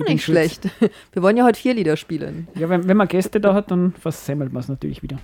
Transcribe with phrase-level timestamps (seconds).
[0.00, 0.68] Auch nicht schlecht.
[1.12, 2.48] Wir wollen ja heute vier Lieder spielen.
[2.54, 5.18] Ja, wenn, wenn man Gäste da hat, dann versemmelt man es natürlich wieder.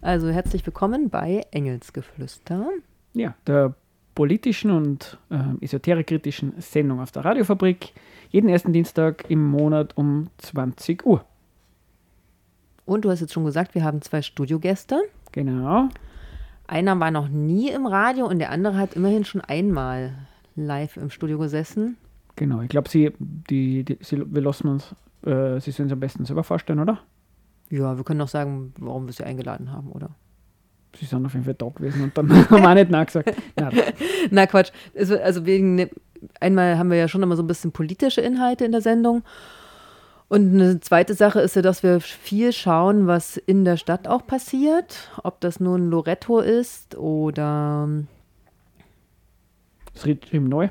[0.00, 2.68] Also herzlich willkommen bei Engelsgeflüster.
[3.14, 3.74] Ja, der
[4.14, 7.92] politischen und äh, esoterikkritischen Sendung auf der Radiofabrik.
[8.30, 11.24] Jeden ersten Dienstag im Monat um 20 Uhr.
[12.84, 15.02] Und du hast jetzt schon gesagt, wir haben zwei Studiogäste.
[15.32, 15.88] Genau.
[16.66, 20.14] Einer war noch nie im Radio und der andere hat immerhin schon einmal
[20.56, 21.96] live im Studio gesessen.
[22.38, 22.62] Genau.
[22.62, 24.94] Ich glaube, sie, die, die, sie, wir lassen uns,
[25.26, 27.00] äh, sie sollen es am besten selber vorstellen, oder?
[27.70, 30.10] Ja, wir können noch sagen, warum wir sie eingeladen haben, oder?
[30.98, 33.34] Sie sind auf jeden Fall da gewesen und dann haben wir auch nicht Nein gesagt.
[33.56, 33.72] Nein,
[34.30, 34.70] Na Quatsch.
[34.96, 35.90] Also, wegen, ne-
[36.40, 39.22] einmal haben wir ja schon immer so ein bisschen politische Inhalte in der Sendung.
[40.28, 44.26] Und eine zweite Sache ist ja, dass wir viel schauen, was in der Stadt auch
[44.26, 45.10] passiert.
[45.24, 47.88] Ob das nun Loretto ist oder,
[49.94, 50.68] das Ritt im Neu.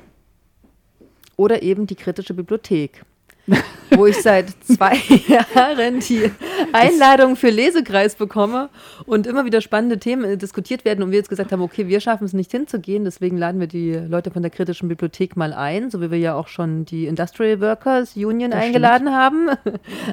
[1.38, 3.04] Oder eben die kritische Bibliothek.
[3.96, 4.96] wo ich seit zwei
[5.28, 6.30] Jahren die
[6.72, 8.68] Einladung für Lesekreis bekomme
[9.06, 12.00] und immer wieder spannende Themen äh, diskutiert werden und wir jetzt gesagt haben, okay, wir
[12.00, 15.90] schaffen es nicht hinzugehen, deswegen laden wir die Leute von der kritischen Bibliothek mal ein,
[15.90, 19.48] so wie wir ja auch schon die Industrial Workers Union Das eingeladen haben.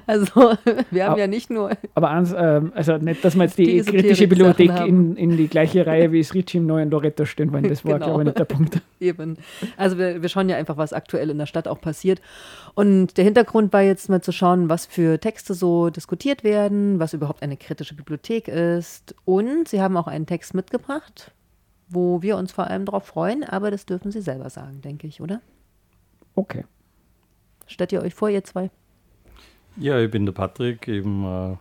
[0.08, 0.53] Also
[0.91, 3.66] wir haben Aber- ja nicht nur Aber eins, ähm, also nicht, dass wir jetzt die,
[3.66, 7.51] Die kritische Bibliothek in, in die gleiche Reihe wie das Ritchie im neuen Loretto stellen
[7.51, 7.68] wollen.
[7.68, 8.06] Das war, Genau.
[8.06, 8.81] glaube ich, nicht der Punkt.
[9.00, 9.38] Eben.
[9.78, 12.22] Also wir, wir schauen ja einfach, was aktuell in der Stadt auch passiert.
[12.74, 17.13] Und der Hintergrund war jetzt mal zu schauen, was für Texte so diskutiert werden, was
[17.13, 19.16] überhaupt eine kritische Bibliothek ist.
[19.25, 21.31] Und sie haben auch einen Text mitgebracht,
[21.90, 25.22] wo wir uns vor allem darauf freuen, aber das dürfen sie selber sagen, denke ich,
[25.22, 25.41] oder?
[26.36, 26.66] Okay.
[27.68, 28.69] Stellt ihr euch vor, ihr zwei?
[29.78, 31.57] Ja, ich bin der Patrick, eben äh,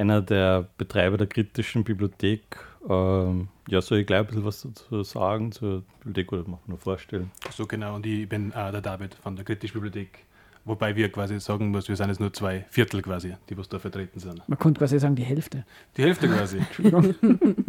[0.00, 2.58] einer der Betreiber der kritischen Bibliothek.
[2.88, 6.78] Ähm, ja, soll ich gleich ein bisschen was dazu sagen zur Bibliothek oder machen nur
[6.78, 7.30] vorstellen?
[7.50, 10.24] So genau, und ich bin äh, der David von der Kritischen Bibliothek.
[10.68, 13.78] Wobei wir quasi sagen muss, wir sind jetzt nur zwei Viertel quasi, die was da
[13.78, 14.46] vertreten sind.
[14.46, 15.64] Man könnte quasi sagen, die Hälfte.
[15.96, 16.60] Die Hälfte quasi.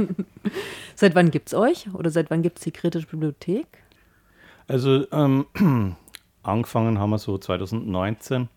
[0.95, 1.87] Seit wann gibt es euch?
[1.93, 3.67] Oder seit wann gibt es die kritische Bibliothek?
[4.67, 5.45] Also ähm,
[6.43, 8.49] angefangen haben wir so 2019.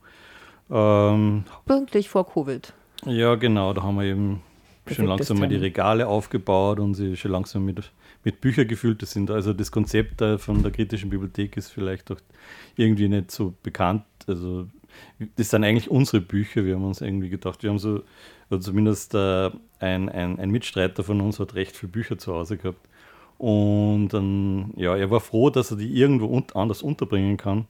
[0.70, 2.72] Ähm, Pünktlich vor Covid.
[3.06, 4.42] ja, genau, da haben wir eben
[4.86, 5.56] schon Perfektes langsam mal die.
[5.56, 7.92] Regale aufgebaut und sie schon langsam mit,
[8.24, 9.02] mit Büchern gefüllt.
[9.02, 12.18] Das sind also das Konzept äh, von der kritischen Bibliothek ist vielleicht auch
[12.76, 14.02] irgendwie nicht so bekannt.
[14.28, 14.66] Also
[15.36, 16.64] das sind eigentlich unsere Bücher.
[16.64, 18.02] Wir haben uns irgendwie gedacht, wir haben so,
[18.60, 22.88] zumindest äh, ein, ein, ein Mitstreiter von uns hat recht viele Bücher zu Hause gehabt.
[23.38, 27.66] Und dann, ja, er war froh, dass er die irgendwo un anders unterbringen kann.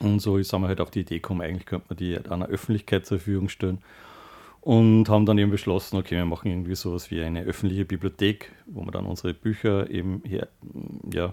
[0.00, 3.06] Und so sind wir halt auf die Idee gekommen, eigentlich könnte man die einer Öffentlichkeit
[3.06, 3.78] zur Verfügung stellen.
[4.60, 8.84] Und haben dann eben beschlossen, okay, wir machen irgendwie sowas wie eine öffentliche Bibliothek, wo
[8.84, 10.48] wir dann unsere Bücher eben hier
[11.12, 11.32] ja,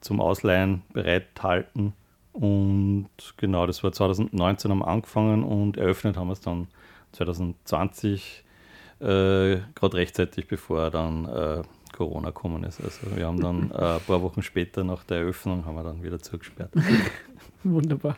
[0.00, 1.92] zum Ausleihen bereithalten.
[2.32, 6.68] Und genau, das war 2019 haben wir angefangen und eröffnet haben wir es dann
[7.12, 8.44] 2020,
[9.00, 9.04] äh,
[9.74, 12.80] gerade rechtzeitig bevor dann äh, Corona gekommen ist.
[12.80, 16.02] Also wir haben dann äh, ein paar Wochen später nach der Eröffnung haben wir dann
[16.02, 16.70] wieder zugesperrt.
[17.64, 18.16] Wunderbar.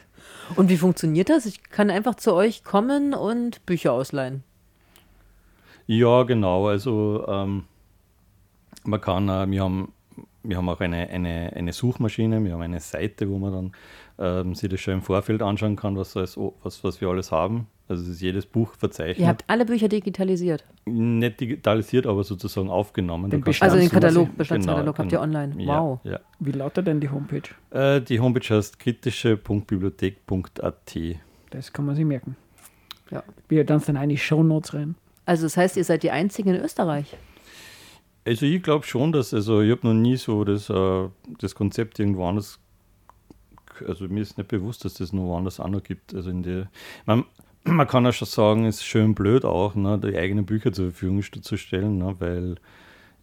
[0.56, 1.46] Und wie funktioniert das?
[1.46, 4.44] Ich kann einfach zu euch kommen und Bücher ausleihen.
[5.86, 6.68] Ja, genau.
[6.68, 7.64] Also ähm,
[8.84, 9.92] man kann, äh, wir haben,
[10.42, 13.72] wir haben auch eine, eine, eine Suchmaschine, wir haben eine Seite, wo man dann
[14.18, 17.66] ähm, sich das schon im Vorfeld anschauen kann, was, alles, was, was wir alles haben.
[17.88, 19.18] Also es ist jedes Buch verzeichnet.
[19.18, 20.64] Ihr habt alle Bücher digitalisiert.
[20.86, 23.30] Nicht digitalisiert, aber sozusagen aufgenommen.
[23.30, 25.22] Den Also den Katalog, Bestandskatalog habt ihr genau.
[25.22, 25.62] online.
[25.62, 26.00] Ja, Wow.
[26.04, 26.20] Ja.
[26.38, 27.42] Wie lautet denn die Homepage?
[27.70, 30.96] Äh, die Homepage heißt kritische.bibliothek.at.
[31.50, 32.36] Das kann man sich merken.
[33.10, 33.24] Ja.
[33.48, 34.94] Wir dann dann eigentlich Shownotes rein.
[35.26, 37.16] Also das heißt, ihr seid die Einzigen in Österreich.
[38.24, 41.08] Also ich glaube schon, dass, also ich habe noch nie so das, äh,
[41.38, 42.60] das Konzept irgendwo anders,
[43.86, 46.14] also mir ist nicht bewusst, dass das noch woanders auch noch gibt.
[46.14, 46.70] Also in der,
[47.04, 47.24] man,
[47.64, 50.92] man kann ja schon sagen, es ist schön blöd auch, ne, die eigenen Bücher zur
[50.92, 52.56] Verfügung zu stellen, ne, weil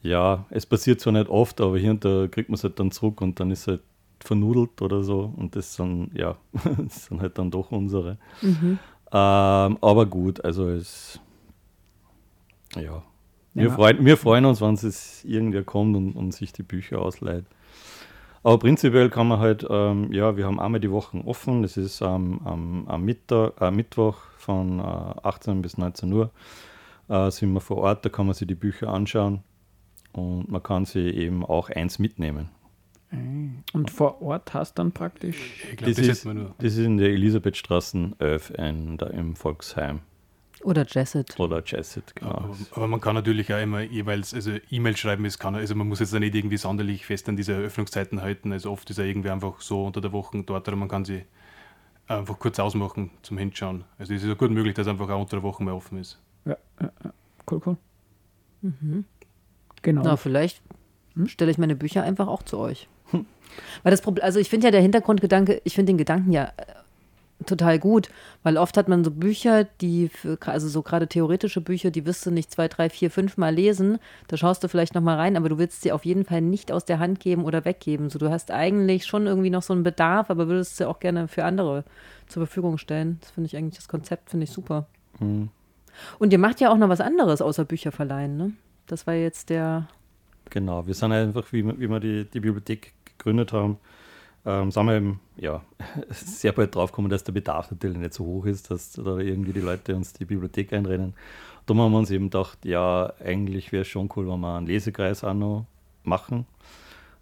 [0.01, 2.91] ja, es passiert zwar nicht oft, aber hier und da kriegt man es halt dann
[2.91, 3.81] zurück und dann ist halt
[4.21, 6.37] vernudelt oder so und das sind, ja,
[6.77, 8.17] das sind halt dann doch unsere.
[9.11, 11.19] Ähm, aber gut, also es,
[12.75, 13.03] ja,
[13.59, 13.73] wir, Ja.
[13.75, 17.45] freuen, wir freuen uns, wenn es irgendwer kommt und, und sich die Bücher ausleiht.
[18.41, 21.61] Aber prinzipiell kann man halt, ähm, ja, wir haben einmal die Wochen offen.
[21.61, 26.31] Das ist ähm, am, am Mittag, äh, Mittwoch von äh, 18 bis 19 Uhr
[27.09, 28.05] äh, sind wir vor Ort.
[28.05, 29.43] Da kann man sich die Bücher anschauen
[30.13, 32.49] und man kann sie eben auch eins mitnehmen.
[33.73, 35.35] Und vor Ort hast dann praktisch.
[35.71, 36.55] Ich glaube, Das das ist, hätten wir nur.
[36.59, 40.01] das ist in der Elisabethstraße 11 in, da im Volksheim.
[40.63, 41.39] Oder Jesset.
[41.39, 42.31] Oder Jesset, genau.
[42.31, 45.87] Aber, aber, man kann natürlich auch immer jeweils, also E-Mail schreiben ist kann, also man
[45.87, 48.51] muss jetzt da nicht irgendwie sonderlich fest an diese Öffnungszeiten halten.
[48.51, 51.23] Also oft ist er irgendwie einfach so unter der Woche dort oder man kann sie
[52.07, 53.85] einfach kurz ausmachen zum Hinschauen.
[53.97, 56.19] Also es ist ja gut möglich, dass einfach auch unter der Woche mal offen ist.
[56.45, 57.13] Ja, ja, ja.
[57.49, 57.77] cool, cool.
[58.61, 59.05] Mhm.
[59.81, 60.01] Genau.
[60.03, 60.61] Na, vielleicht
[61.25, 62.89] stelle ich meine Bücher einfach auch zu euch.
[63.83, 66.65] Weil das Problem, also ich finde ja der Hintergrundgedanke, ich finde den Gedanken ja äh,
[67.45, 68.09] total gut,
[68.43, 72.25] weil oft hat man so Bücher, die, für, also so gerade theoretische Bücher, die wirst
[72.25, 75.37] du nicht zwei, drei, vier, fünf Mal lesen, da schaust du vielleicht noch mal rein,
[75.37, 78.09] aber du willst sie auf jeden Fall nicht aus der Hand geben oder weggeben.
[78.09, 81.27] So, du hast eigentlich schon irgendwie noch so einen Bedarf, aber würdest sie auch gerne
[81.27, 81.85] für andere
[82.27, 83.17] zur Verfügung stellen.
[83.21, 84.87] Das finde ich eigentlich, das Konzept finde ich super.
[85.19, 85.49] Mhm.
[86.17, 88.51] Und ihr macht ja auch noch was anderes außer Bücher verleihen, ne?
[88.87, 89.87] Das war jetzt der.
[90.49, 93.77] Genau, wir sind einfach, wie wir, wie wir die, die Bibliothek gegründet haben,
[94.45, 95.61] ähm, sind wir eben, ja,
[96.09, 99.53] sehr bald drauf gekommen, dass der Bedarf natürlich nicht so hoch ist, dass da irgendwie
[99.53, 101.13] die Leute uns die Bibliothek einrennen.
[101.65, 104.67] Darum haben wir uns eben gedacht, ja, eigentlich wäre es schon cool, wenn wir einen
[104.67, 105.65] Lesekreis auch noch
[106.03, 106.45] machen.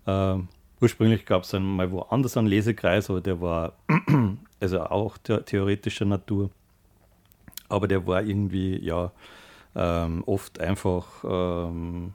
[0.06, 0.48] Ähm,
[0.80, 3.74] ursprünglich gab es dann mal woanders einen Lesekreis, aber der war
[4.60, 6.50] also auch the theoretischer Natur.
[7.70, 9.12] Aber der war irgendwie, ja,
[9.76, 12.14] ähm, oft einfach, ähm,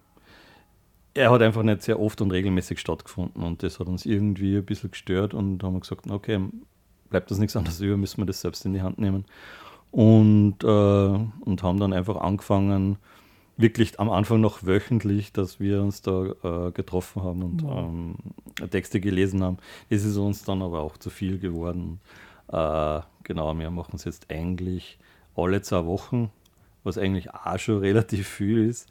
[1.15, 4.65] er hat einfach nicht sehr oft und regelmäßig stattgefunden und das hat uns irgendwie ein
[4.65, 6.41] bisschen gestört und haben gesagt, okay,
[7.11, 9.25] bleibt das nichts anderes über, müssen wir das selbst in die Hand nehmen.
[9.91, 12.97] Und, äh, und haben dann einfach angefangen,
[13.59, 17.79] wirklich am Anfang noch wöchentlich, dass wir uns da äh, getroffen haben und wow.
[17.79, 18.15] ähm,
[18.71, 19.59] Texte gelesen haben.
[19.91, 22.01] Es ist uns dann aber auch zu viel geworden.
[22.49, 24.99] Äh, genau, wir machen es jetzt eigentlich
[25.37, 26.31] alle zwei Wochen,
[26.85, 28.89] was eigentlich auch schon relativ viel ist.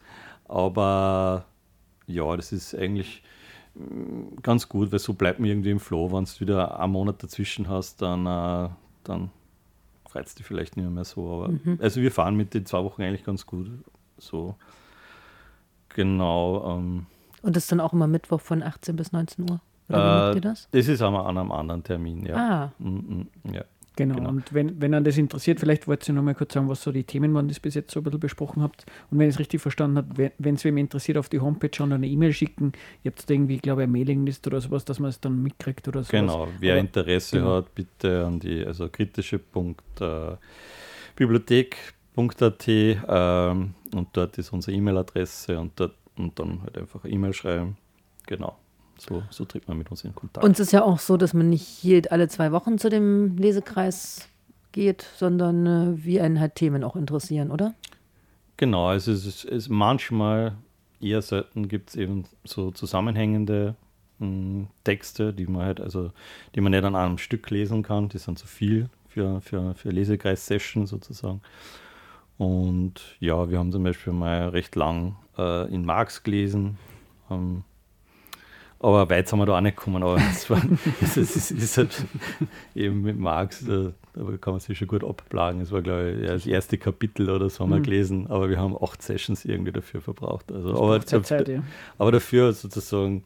[0.47, 1.45] Aber
[2.13, 3.23] ja, das ist eigentlich
[3.75, 6.11] mm, ganz gut, weil so bleibt man irgendwie im Flow.
[6.11, 8.69] Wenn du wieder einen Monat dazwischen hast, dann, äh,
[9.03, 9.31] dann
[10.11, 11.29] reizt dich vielleicht nicht mehr so.
[11.29, 11.79] Aber mhm.
[11.81, 13.69] also wir fahren mit den zwei Wochen eigentlich ganz gut.
[14.17, 14.55] So
[15.89, 16.77] genau.
[16.77, 17.05] Ähm,
[17.41, 19.61] Und das ist dann auch immer Mittwoch von 18 bis 19 Uhr?
[19.89, 20.67] Oder wie äh, das?
[20.71, 22.35] Das ist aber an einem anderen Termin, ja.
[22.35, 22.71] Ah.
[22.79, 23.63] Mm, mm, ja.
[24.01, 24.15] Genau.
[24.15, 24.29] genau.
[24.29, 26.91] Und wenn, wenn an das interessiert, vielleicht wollt ihr noch mal kurz sagen, was so
[26.91, 28.85] die Themen waren, die ihr bis jetzt so ein bisschen besprochen habt.
[29.09, 31.93] Und wenn ich es richtig verstanden habe, wenn es wem interessiert, auf die Homepage schauen,
[31.93, 32.73] eine E-Mail schicken.
[33.03, 35.87] Ihr habt da irgendwie, glaube ich, eine Mailingliste oder sowas, dass man es dann mitkriegt
[35.87, 36.11] oder so.
[36.11, 37.57] Genau, wer Aber, Interesse genau.
[37.57, 40.35] hat, bitte an die, also kritische Punkt, äh,
[41.15, 45.79] Bibliothek.at ähm, und dort ist unsere E-Mail-Adresse und,
[46.17, 47.77] und dann halt einfach E-Mail schreiben.
[48.25, 48.57] Genau.
[49.01, 50.45] So, so tritt man mit uns in Kontakt.
[50.45, 53.35] Und es ist ja auch so, dass man nicht hier alle zwei Wochen zu dem
[53.35, 54.27] Lesekreis
[54.73, 57.73] geht, sondern äh, wie einen halt Themen auch interessieren, oder?
[58.57, 60.55] Genau, also es ist, es manchmal,
[60.99, 63.75] eher selten gibt es eben so zusammenhängende
[64.19, 66.11] mh, hm, Texte, die man halt, also
[66.53, 69.89] die man nicht an einem Stück lesen kann, die sind zu viel für, für, für
[69.89, 71.41] Lesekreis-Session sozusagen.
[72.37, 76.77] Und ja, wir haben zum Beispiel mal recht lang äh, in Marx gelesen.
[77.31, 77.63] Ähm,
[78.83, 80.01] aber weit sind wir da auch nicht gekommen.
[80.01, 80.61] Aber es, war,
[81.01, 82.05] es, ist, ist halt
[82.73, 85.61] eben mit Marx, da, da, kann man sich schon gut abplagen.
[85.61, 87.83] Es war, glaube ich, das erste Kapitel oder so haben wir mhm.
[87.83, 90.51] gelesen, aber wir haben acht Sessions irgendwie dafür verbraucht.
[90.51, 91.63] Also, aber, dafür, Zeit, ja.
[91.99, 93.23] aber dafür sozusagen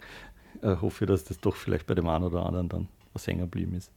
[0.61, 3.41] äh, hoffe ich, dass das doch vielleicht bei dem einen oder anderen dann was hängen
[3.41, 3.91] geblieben ist.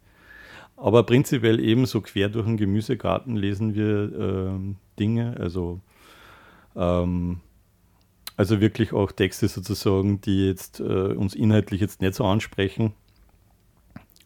[0.77, 5.81] Aber prinzipiell eben so quer durch den Gemüsegarten lesen wir ähm, Dinge, also
[6.77, 7.41] ähm,
[8.38, 12.92] also wirklich auch Texte sozusagen, die jetzt äh, uns inhaltlich jetzt nicht so ansprechen.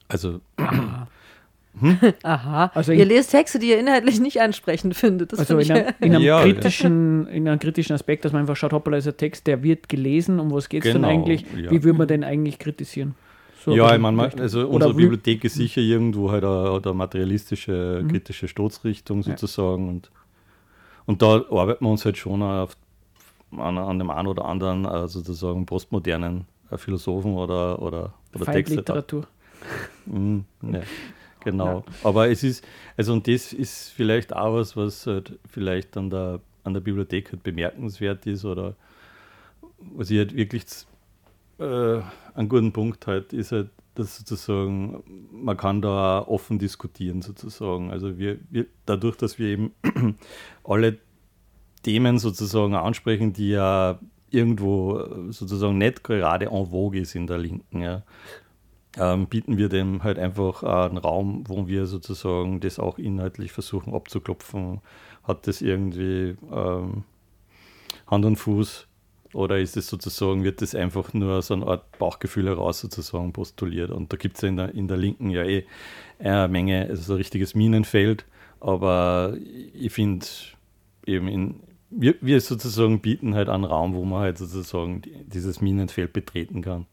[0.06, 0.40] Also.
[1.80, 1.98] Hm?
[2.22, 2.70] Aha.
[2.74, 5.32] Also ihr lest Texte, die ihr inhaltlich nicht ansprechend findet.
[5.32, 8.54] Das also in, einem, in, einem ja, kritischen, in einem kritischen Aspekt, dass man einfach
[8.54, 11.46] schaut, hoppala, ist ein Text, der wird gelesen, um was geht es genau, denn eigentlich?
[11.56, 11.70] Ja.
[11.70, 13.14] Wie würde man denn eigentlich kritisieren?
[13.64, 18.08] So ja, ich meine, also unsere Bibliothek ist sicher irgendwo halt eine, eine materialistische, mhm.
[18.08, 19.86] kritische Stoßrichtung sozusagen.
[19.86, 19.90] Ja.
[19.92, 20.10] Und,
[21.06, 22.76] und da arbeiten wir uns halt schon auf
[23.58, 28.76] an, an dem einen oder anderen äh, sozusagen postmodernen äh, Philosophen oder, oder, oder Texte.
[28.76, 29.26] Literatur.
[30.06, 30.80] Mm, ja,
[31.44, 31.84] genau.
[31.86, 32.08] Ja.
[32.08, 32.64] Aber es ist,
[32.96, 37.30] also und das ist vielleicht auch was, was halt vielleicht an der, an der Bibliothek
[37.30, 38.74] halt bemerkenswert ist oder
[39.78, 40.64] was ich halt wirklich
[41.60, 42.00] äh,
[42.34, 47.92] einen guten Punkt halt ist halt, dass sozusagen man kann da offen diskutieren sozusagen.
[47.92, 49.72] Also wir, wir dadurch, dass wir eben
[50.64, 50.98] alle
[51.82, 53.98] Themen sozusagen ansprechen, die ja
[54.30, 57.82] irgendwo äh, sozusagen nicht gerade en vogue ist in der Linken.
[57.82, 58.02] Ja.
[58.98, 63.94] Ähm, bieten wir dem halt einfach einen Raum, wo wir sozusagen das auch inhaltlich versuchen
[63.94, 64.80] abzuklopfen.
[65.22, 67.04] Hat das irgendwie ähm,
[68.06, 68.86] Hand und Fuß
[69.32, 73.90] oder ist es sozusagen, wird das einfach nur so eine Art Bauchgefühl heraus sozusagen postuliert?
[73.90, 75.64] Und da gibt es ja in der, in der Linken ja eh
[76.18, 78.26] eine Menge, also so ein richtiges Minenfeld,
[78.60, 79.34] aber
[79.74, 80.26] ich finde,
[81.06, 81.60] eben in,
[81.94, 86.86] wir, wir sozusagen bieten halt einen Raum, wo man halt sozusagen dieses Minenfeld betreten kann.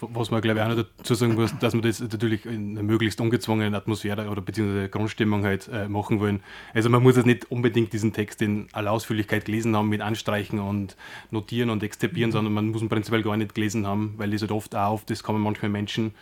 [0.00, 2.82] Was man, glaube ich, auch noch dazu sagen muss, dass wir das natürlich in einer
[2.82, 6.42] möglichst ungezwungenen Atmosphäre oder beziehungsweise Grundstimmung halt äh, machen wollen.
[6.74, 10.60] Also man muss jetzt nicht unbedingt diesen Text in aller Ausführlichkeit gelesen haben mit Anstreichen
[10.60, 10.96] und
[11.30, 12.32] Notieren und Exzipieren, mhm.
[12.32, 15.10] sondern man muss ihn prinzipiell gar nicht gelesen haben, weil das halt oft auch oft,
[15.10, 16.12] das kommen manchmal Menschen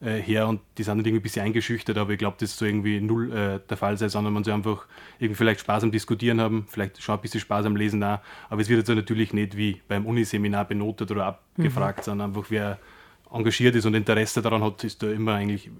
[0.00, 2.68] äh, her und die sind halt irgendwie ein bisschen eingeschüchtert, aber ich glaube, das soll
[2.68, 4.86] irgendwie null äh, der Fall sein, sondern man soll einfach
[5.18, 8.60] irgendwie vielleicht Spaß am Diskutieren haben, vielleicht schon ein bisschen Spaß am Lesen auch, aber
[8.60, 12.02] es wird jetzt natürlich nicht wie beim Uniseminar benotet oder abgefragt, mhm.
[12.04, 12.78] sondern einfach wer
[13.30, 15.70] engagiert ist und Interesse daran hat, ist da immer eigentlich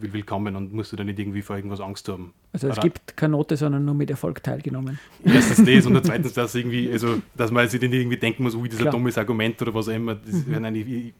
[0.00, 2.32] willkommen und musst du da nicht irgendwie vor irgendwas Angst haben.
[2.52, 4.98] Also es gibt keine Note, sondern nur mit Erfolg teilgenommen.
[5.24, 8.68] Erstens das und zweitens, dass irgendwie, also dass man sich nicht irgendwie denken muss, ui,
[8.68, 10.16] das ist ein dummes Argument oder was auch immer.
[10.16, 10.60] Das, mhm.
[10.60, 11.14] nein, ich, ich,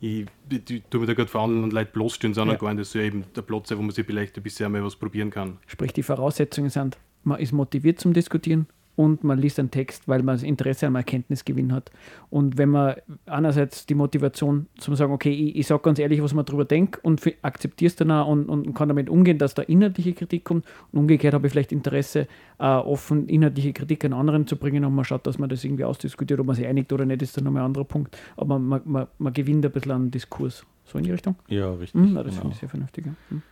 [0.00, 0.26] ich,
[0.70, 2.60] ich tue mir da gerade verhandeln und Leute bloßstehen, sondern ja.
[2.60, 2.80] gar nicht.
[2.80, 5.30] Das soll eben der Platz sein, wo man sich vielleicht ein bisschen einmal was probieren
[5.30, 5.58] kann.
[5.66, 8.66] Sprich, die Voraussetzungen sind, man ist motiviert zum Diskutieren,
[8.96, 11.90] und man liest einen Text, weil man das Interesse am Erkenntnisgewinn hat.
[12.30, 16.34] Und wenn man einerseits die Motivation zum sagen, okay, ich, ich sage ganz ehrlich, was
[16.34, 19.62] man darüber denkt und akzeptiere es dann auch und, und, kann damit umgehen, dass da
[19.62, 22.26] inhaltliche Kritik kommt und umgekehrt habe ich vielleicht Interesse,
[22.58, 25.84] äh, offen inhaltliche Kritik an anderen zu bringen und man schaut, dass man das irgendwie
[25.84, 28.16] ausdiskutiert, ob man sich einigt oder nicht, ist dann nochmal ein anderer Punkt.
[28.36, 30.64] Aber man, man, man gewinnt ein bisschen an Diskurs.
[30.84, 31.36] So in die Richtung?
[31.48, 32.00] Ja, richtig.
[32.00, 32.40] Mhm, das genau.
[32.40, 33.06] finde ich sehr vernünftig.
[33.06, 33.12] Ja.
[33.30, 33.42] Mhm.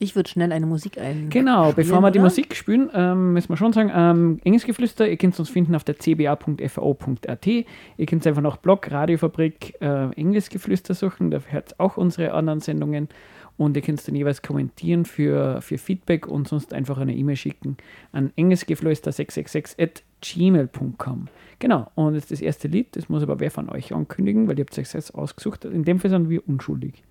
[0.00, 1.28] Ich würde schnell eine Musik ein.
[1.28, 5.38] Genau, bevor wir die Musik spielen, ähm, müssen wir schon sagen, ähm, Engelsgeflüster, ihr könnt
[5.38, 7.46] uns finden auf der cba.fao.at.
[7.46, 13.08] Ihr könnt einfach nach Blog, Radiofabrik, äh, Engelsgeflüster suchen, da hört auch unsere anderen Sendungen.
[13.56, 17.76] Und ihr könnt dann jeweils kommentieren für, für Feedback und sonst einfach eine E-Mail schicken
[18.12, 21.26] an engelsgeflüster666 at gmail.com.
[21.58, 24.64] Genau, und jetzt das erste Lied, das muss aber wer von euch ankündigen, weil ihr
[24.64, 25.64] habt es euch ausgesucht.
[25.64, 27.02] In dem Fall sind wir unschuldig.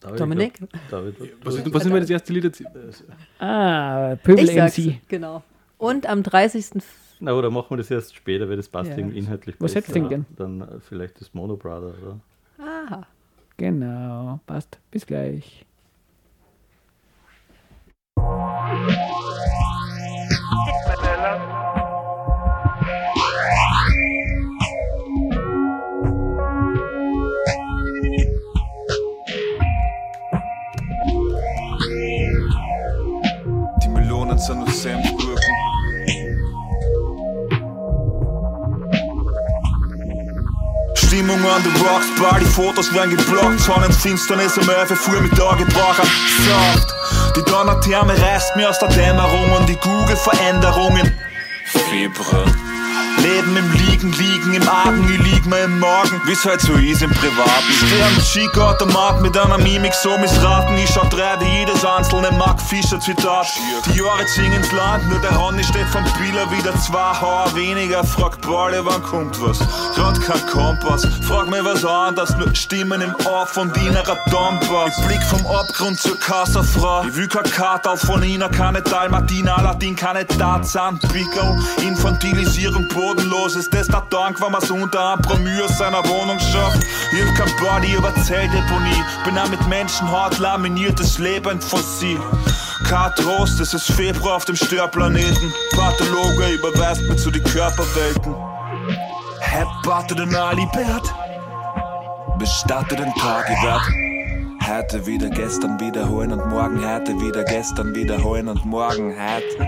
[0.00, 0.54] David, Dominik?
[0.90, 1.14] David,
[1.44, 2.64] was, ist, was ist denn das erste Lied jetzt?
[3.38, 5.00] Ah, Pöbel MC.
[5.08, 5.42] Genau.
[5.76, 6.82] Und am 30.
[7.20, 8.96] Na, oder machen wir das erst später, weil das passt ja.
[8.96, 10.26] inhaltlich Was hättest du denn?
[10.36, 12.20] Dann äh, vielleicht das Mono Brother, oder?
[12.58, 13.06] Aha.
[13.58, 14.78] Genau, passt.
[14.90, 15.66] Bis gleich.
[41.50, 46.04] An the Rocks, Bar, die Fotos werden geblockt, Sonnenfinsternis 11 Uhr mit Tagebraucher.
[46.04, 46.94] Saft,
[47.34, 51.12] die Donnertherme reißt mir aus der Dämmerung und die Google-Veränderungen.
[51.64, 52.44] Februar.
[53.22, 57.02] Leben im Liegen, liegen im Argen, ich lieg mir im Morgen, wie's halt so ist
[57.02, 57.64] im Privaten.
[57.68, 62.98] Ich steh am Skiautomat mit einer Mimik so missraten, ich wie jedes einzelne Mark Fischer
[63.00, 63.46] Zitat.
[63.86, 68.04] Die Jahre ziehen ins Land, nur der Ronny steht vom Spieler wieder zwei Hauer weniger,
[68.04, 69.58] fragt Balle, wann kommt was?
[69.94, 74.96] Grad kein Kompass, frag mir was anders, nur Stimmen im Ohr von innerer Dompass.
[74.98, 79.94] Ich blick vom Abgrund zur Kassafrau, ich will kein Kartal von ihnen, keine Dalmatina, Aladdin,
[79.96, 83.72] keine Tarzan, Pickel, Infantilisierung, Boden bodenlos ist
[84.10, 85.00] Dank, wenn man's unter
[85.62, 86.84] aus seiner Wohnung schafft.
[87.12, 92.20] Ich hab kein Body über Zelldeponie, bin auch mit Menschenhaut laminiertes Leben Fossil.
[92.88, 95.52] Kein Trost, es ist Februar auf dem Störplaneten.
[95.72, 98.34] Pathologe überweist mir zu die Körperwelten.
[99.40, 101.12] Hepparte den Alibert,
[102.38, 103.12] bestatte den
[103.62, 103.82] werd
[104.68, 109.66] heute wieder gestern wiederholen und morgen heute wieder gestern wiederholen und morgen heute.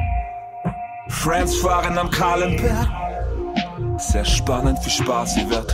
[1.08, 2.88] Friends fahren am Kahlenberg.
[4.02, 5.72] Sehr spannend, wie Spaß sie wird.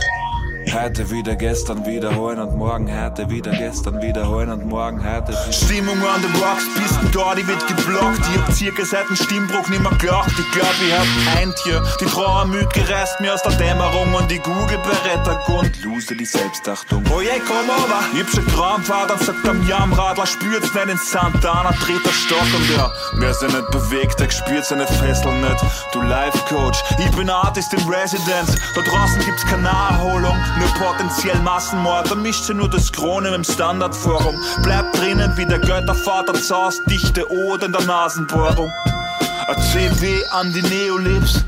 [0.73, 5.35] Heute wieder gestern wiederholen und morgen heute wieder gestern wiederholen und morgen wieder.
[5.51, 8.19] Stimmung an den Rocks, Pisten da, die wird geblockt.
[8.19, 10.31] Ich hab circa seit dem Stimmbruch nimmer gelacht.
[10.37, 11.81] Ich glaub, ich hab ein Tier.
[11.99, 17.03] Die Trauermütge reißt mir aus der Dämmerung und die Google beretta und lose die Selbstachtung.
[17.09, 18.01] Oh je, komm over.
[18.13, 22.47] Ich hab schon Traumfahrt und sagt am Jamradler, spürt's nicht in Santana, dreht der Stock
[22.55, 25.65] und ja, wer sich nicht bewegt, der spürt seine Fessel nicht.
[25.93, 28.55] Du Life Coach, ich bin Artist in Residence.
[28.75, 32.11] Da draußen gibt's keine Erholung nur potenziell Massenmord.
[32.11, 34.35] Da mischt sie nur das Krone im Standardforum.
[34.63, 38.71] Bleibt drinnen wie der Göttervater Zaust, dichte Ode der Nasenbohrung.
[39.47, 41.43] A CW an die Neolips.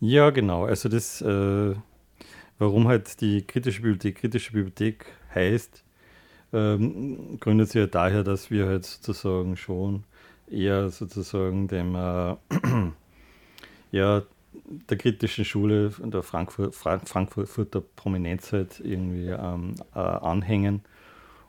[0.00, 0.64] Ja, genau.
[0.64, 1.74] Also das, äh,
[2.58, 5.84] warum halt die kritische Bibliothek kritische Bibliothek heißt,
[6.52, 10.04] ähm, gründet sich ja daher, dass wir halt sozusagen schon
[10.50, 12.36] eher sozusagen dem äh,
[13.92, 14.22] ja,
[14.90, 20.82] der kritischen Schule und der Frankfurt, Frank Frankfurter Prominenz halt irgendwie ähm, äh, anhängen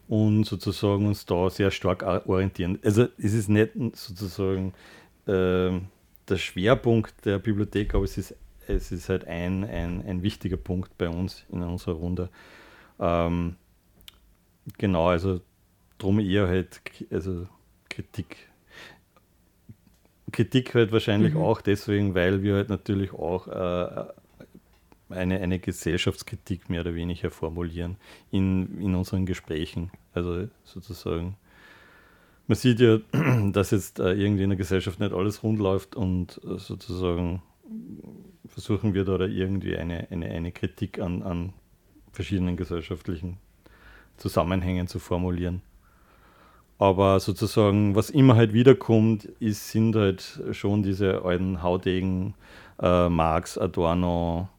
[0.08, 2.80] und sozusagen uns da sehr stark orientieren.
[2.84, 4.74] Also es ist nicht sozusagen
[5.28, 5.88] ähm,
[6.30, 8.36] der Schwerpunkt der Bibliothek, aber es ist,
[8.68, 12.30] es ist halt ein, ein, ein wichtiger Punkt bei uns in unserer Runde.
[13.00, 13.56] Ähm,
[14.78, 15.42] genau, also
[15.98, 17.48] drum eher halt also
[17.90, 18.50] Kritik.
[20.32, 24.06] Kritik halt wahrscheinlich auch deswegen, weil wir halt natürlich auch äh,
[25.10, 27.96] eine, eine Gesellschaftskritik mehr oder weniger formulieren
[28.30, 29.92] in, in unseren Gesprächen.
[30.14, 31.38] Also sozusagen
[32.48, 32.98] man sieht ja,
[33.52, 37.42] dass jetzt äh, irgendwie in der Gesellschaft nicht alles rund läuft und äh, sozusagen
[38.48, 41.54] versuchen wir da, irgendwie eine, eine, eine Kritik an, an
[42.12, 43.38] verschiedenen gesellschaftlichen
[44.18, 45.62] Zusammenhängen zu formulieren.
[46.80, 52.36] Aber sozusagen, was immer halt wiederkommt, ist, sind halt schon diese alten Haudegen,
[52.80, 54.50] äh, Marx, Adorno,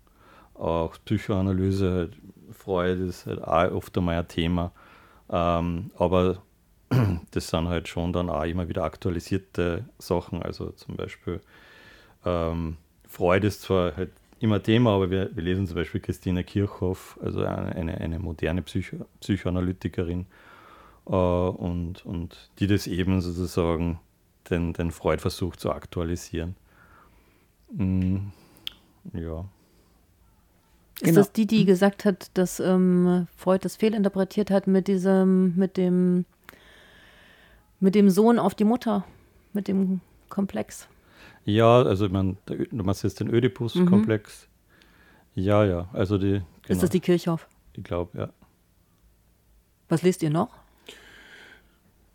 [0.55, 2.17] auch Psychoanalyse, halt,
[2.51, 4.73] Freud ist halt auch oft einmal ein Thema.
[5.31, 6.43] Ähm, aber
[7.31, 10.43] das sind halt schon dann auch immer wieder aktualisierte Sachen.
[10.43, 11.41] Also zum Beispiel
[12.25, 17.19] ähm, Freud ist zwar halt immer Thema, aber wir, wir lesen zum Beispiel Christine Kirchhoff,
[17.23, 20.27] also eine, eine, eine moderne Psycho Psychoanalytikerin,
[21.07, 23.99] äh, und, und die das eben sozusagen
[24.51, 26.57] den, den Freud versucht zu aktualisieren.
[27.73, 28.29] Mm,
[29.13, 29.45] ja.
[31.01, 31.21] Ist Genau.
[31.21, 36.25] das die, die gesagt hat, dass ähm, Freud das fehlinterpretiert hat mit diesem, mit dem,
[37.81, 39.05] mit dem Sohn auf die Mutter,
[39.53, 40.89] mit dem Komplex?
[41.45, 44.49] Ja, also ich meine, du meinst jetzt den Ödipus-Komplex.
[45.35, 47.49] Ja, ja, also die, genau, Ist das die Kirchhoff?
[47.75, 48.33] ich glaube, ja.
[49.89, 50.51] Was lest ihr noch?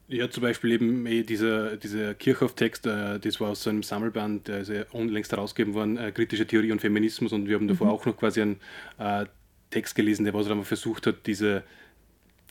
[0.09, 4.47] Ja, zum Beispiel eben eh dieser, dieser Kirchhoff-Text, äh, das war aus so einem Sammelband,
[4.47, 7.31] der ist ja unlängst herausgegeben worden, äh, Kritische Theorie und Feminismus.
[7.31, 8.59] Und wir haben davor auch noch quasi einen
[8.99, 9.25] äh,
[9.71, 11.63] Text gelesen, der was dann versucht hat, diese,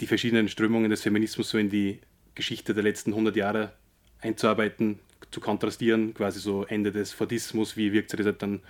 [0.01, 2.01] die verschiedenen Strömungen des Feminismus so in die
[2.35, 3.73] Geschichte der letzten 100 Jahre
[4.21, 4.99] einzuarbeiten,
[5.31, 8.61] zu kontrastieren, quasi so Ende des Fordismus, wie wirkt sich das halt dann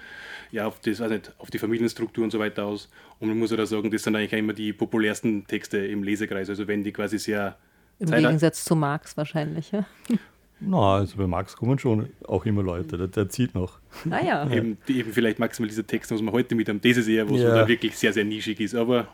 [0.52, 2.88] ja, auf, das, weiß nicht, auf die Familienstruktur und so weiter aus.
[3.18, 6.02] Und man muss ja da sagen, das sind eigentlich auch immer die populärsten Texte im
[6.04, 7.56] Lesekreis, also wenn die quasi sehr
[7.98, 9.72] Im Zeit- Gegensatz zu Marx wahrscheinlich.
[9.72, 9.84] Ja?
[10.60, 13.80] Na, also bei Marx kommen schon auch immer Leute, der, der zieht noch.
[14.04, 14.48] Naja.
[14.52, 17.28] eben, die, eben vielleicht maximal dieser Text, was wir heute mit haben, das ist eher,
[17.28, 17.56] was Ja.
[17.56, 19.08] dann wirklich sehr, sehr nischig ist, aber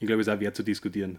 [0.00, 1.18] ich glaube, es ist auch wert zu diskutieren.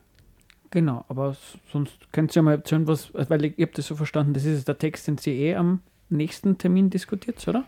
[0.76, 1.38] Genau, aber
[1.72, 4.44] sonst könnt ihr ja mal erzählen, was, weil ich, ich habe das so verstanden, das
[4.44, 7.64] ist der Text, den Sie eh am nächsten Termin diskutiert, oder?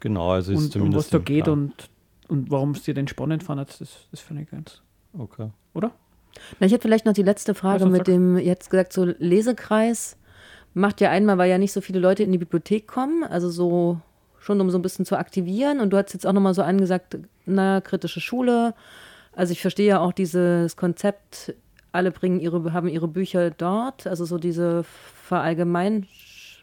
[0.00, 1.06] Genau, also ist Und um zumindest.
[1.06, 1.58] was da geht Plan.
[1.58, 1.88] und,
[2.28, 4.82] und warum es dir den spannend fandet, das, das finde ich ganz,
[5.18, 5.48] Okay.
[5.72, 5.92] oder?
[6.58, 10.18] Na, ich hätte vielleicht noch die letzte Frage mit dem, ihr habt gesagt, so Lesekreis
[10.74, 14.00] macht ja einmal, weil ja nicht so viele Leute in die Bibliothek kommen, also so
[14.38, 15.80] schon um so ein bisschen zu aktivieren.
[15.80, 18.74] Und du hast jetzt auch nochmal so angesagt, na, kritische Schule.
[19.32, 21.54] Also ich verstehe ja auch dieses Konzept,
[21.92, 26.06] alle bringen ihre, haben ihre Bücher dort, also so diese Verallgemeinerung,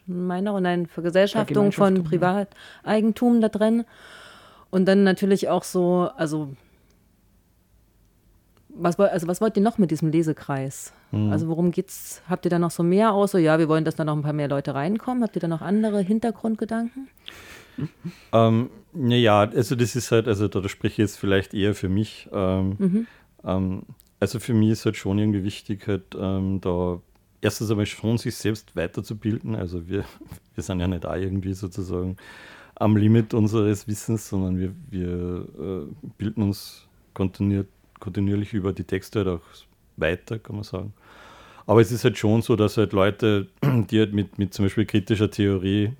[0.06, 2.46] nein, Vergesellschaftung von Vergemeinschaftung, ja.
[2.84, 3.84] Privateigentum da drin.
[4.70, 6.50] Und dann natürlich auch so, also
[8.68, 10.92] was, also was wollt ihr noch mit diesem Lesekreis?
[11.10, 12.20] Also worum geht's?
[12.28, 13.30] Habt ihr da noch so mehr aus?
[13.30, 15.22] So, ja, wir wollen, dass da noch ein paar mehr Leute reinkommen.
[15.22, 17.08] Habt ihr da noch andere Hintergrundgedanken?
[18.32, 22.28] Ähm, naja, also das ist halt, also da, spreche ich jetzt vielleicht eher für mich.
[22.30, 23.06] Ähm,
[23.42, 23.82] ähm,
[24.20, 27.00] also für mich ist halt schon irgendwie wichtig, halt ähm, da
[27.40, 29.54] erstens einmal schon sich selbst weiterzubilden.
[29.54, 30.04] Also wir,
[30.54, 32.16] wir sind ja nicht auch irgendwie sozusagen
[32.74, 39.20] am Limit unseres Wissens, sondern wir, wir äh, bilden uns kontinuiert, kontinuierlich über die Texte
[39.20, 39.42] halt auch
[39.96, 40.92] weiter, kann man sagen.
[41.66, 44.86] Aber es ist halt schon so, dass halt Leute, die halt mit, mit zum Beispiel
[44.86, 45.92] kritischer Theorie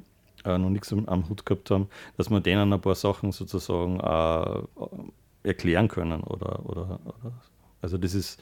[0.44, 4.00] äh, noch nichts am, am, Hut gehabt haben, dass man denen ein paar Sachen sozusagen
[4.00, 7.32] äh, erklären können oder, oder, oder,
[7.80, 8.40] also das ist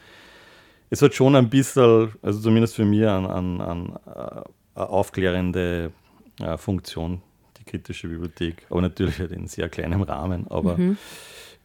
[0.90, 4.42] es hat schon ein bisschen, also zumindest für mich, an, an, an äh,
[4.74, 5.92] eine aufklärende
[6.40, 7.22] äh, Funktion,
[7.58, 8.66] die kritische Bibliothek.
[8.70, 10.46] Aber natürlich halt in sehr kleinem Rahmen.
[10.48, 10.96] Aber mhm.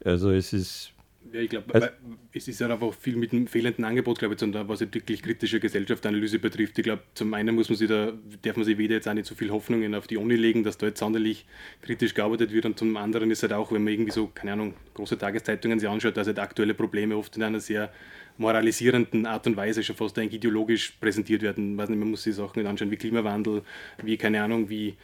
[0.03, 0.93] also es ist
[1.33, 1.87] ja, ich glaube, also,
[2.33, 6.39] es ist ja einfach viel mit dem fehlenden Angebot, glaube ich, was wirklich kritische Gesellschaftsanalyse
[6.39, 6.77] betrifft.
[6.77, 9.27] Ich glaube, zum einen muss man sich da, darf man sich weder jetzt auch nicht
[9.27, 11.45] so viel Hoffnungen auf die Uni legen, dass da jetzt sonderlich
[11.81, 14.73] kritisch gearbeitet wird und zum anderen ist halt auch, wenn man irgendwie so, keine Ahnung,
[14.93, 17.91] große Tageszeitungen sich anschaut, dass halt aktuelle Probleme oft in einer sehr
[18.37, 21.77] moralisierenden Art und Weise schon fast eigentlich ideologisch präsentiert werden.
[21.77, 23.61] Weiß nicht, man muss sich Sachen anschauen wie Klimawandel,
[24.03, 24.95] wie, keine Ahnung, wie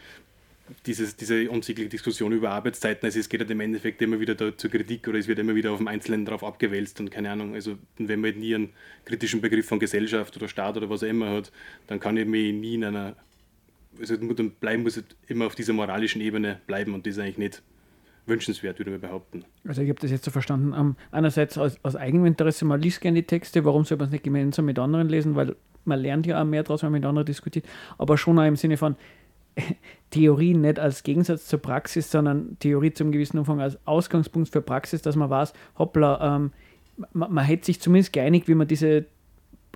[0.85, 4.55] dieses, diese unsägliche Diskussion über Arbeitszeiten, also es geht halt im Endeffekt immer wieder da
[4.55, 7.53] zur Kritik oder es wird immer wieder auf den Einzelnen darauf abgewälzt und keine Ahnung,
[7.53, 8.69] also wenn man halt nie einen
[9.05, 11.51] kritischen Begriff von Gesellschaft oder Staat oder was auch immer hat,
[11.87, 13.15] dann kann ich mich nie in einer,
[13.99, 17.37] also dann bleiben muss halt immer auf dieser moralischen Ebene bleiben und das ist eigentlich
[17.37, 17.63] nicht
[18.25, 19.45] wünschenswert, würde ich behaupten.
[19.65, 20.73] Also ich habe das jetzt so verstanden.
[20.73, 24.11] Um, einerseits aus, aus eigenem Interesse, man liest gerne die Texte, warum soll man es
[24.11, 27.07] nicht gemeinsam mit anderen lesen, weil man lernt ja auch mehr daraus, wenn man mit
[27.07, 27.65] anderen diskutiert,
[27.97, 28.97] aber schon auch im Sinne von,
[30.09, 35.01] Theorie nicht als Gegensatz zur Praxis, sondern Theorie zum gewissen Umfang als Ausgangspunkt für Praxis,
[35.01, 36.51] dass man weiß, hoppla, ähm,
[37.13, 39.05] man, man hätte sich zumindest geeinigt, wie man diese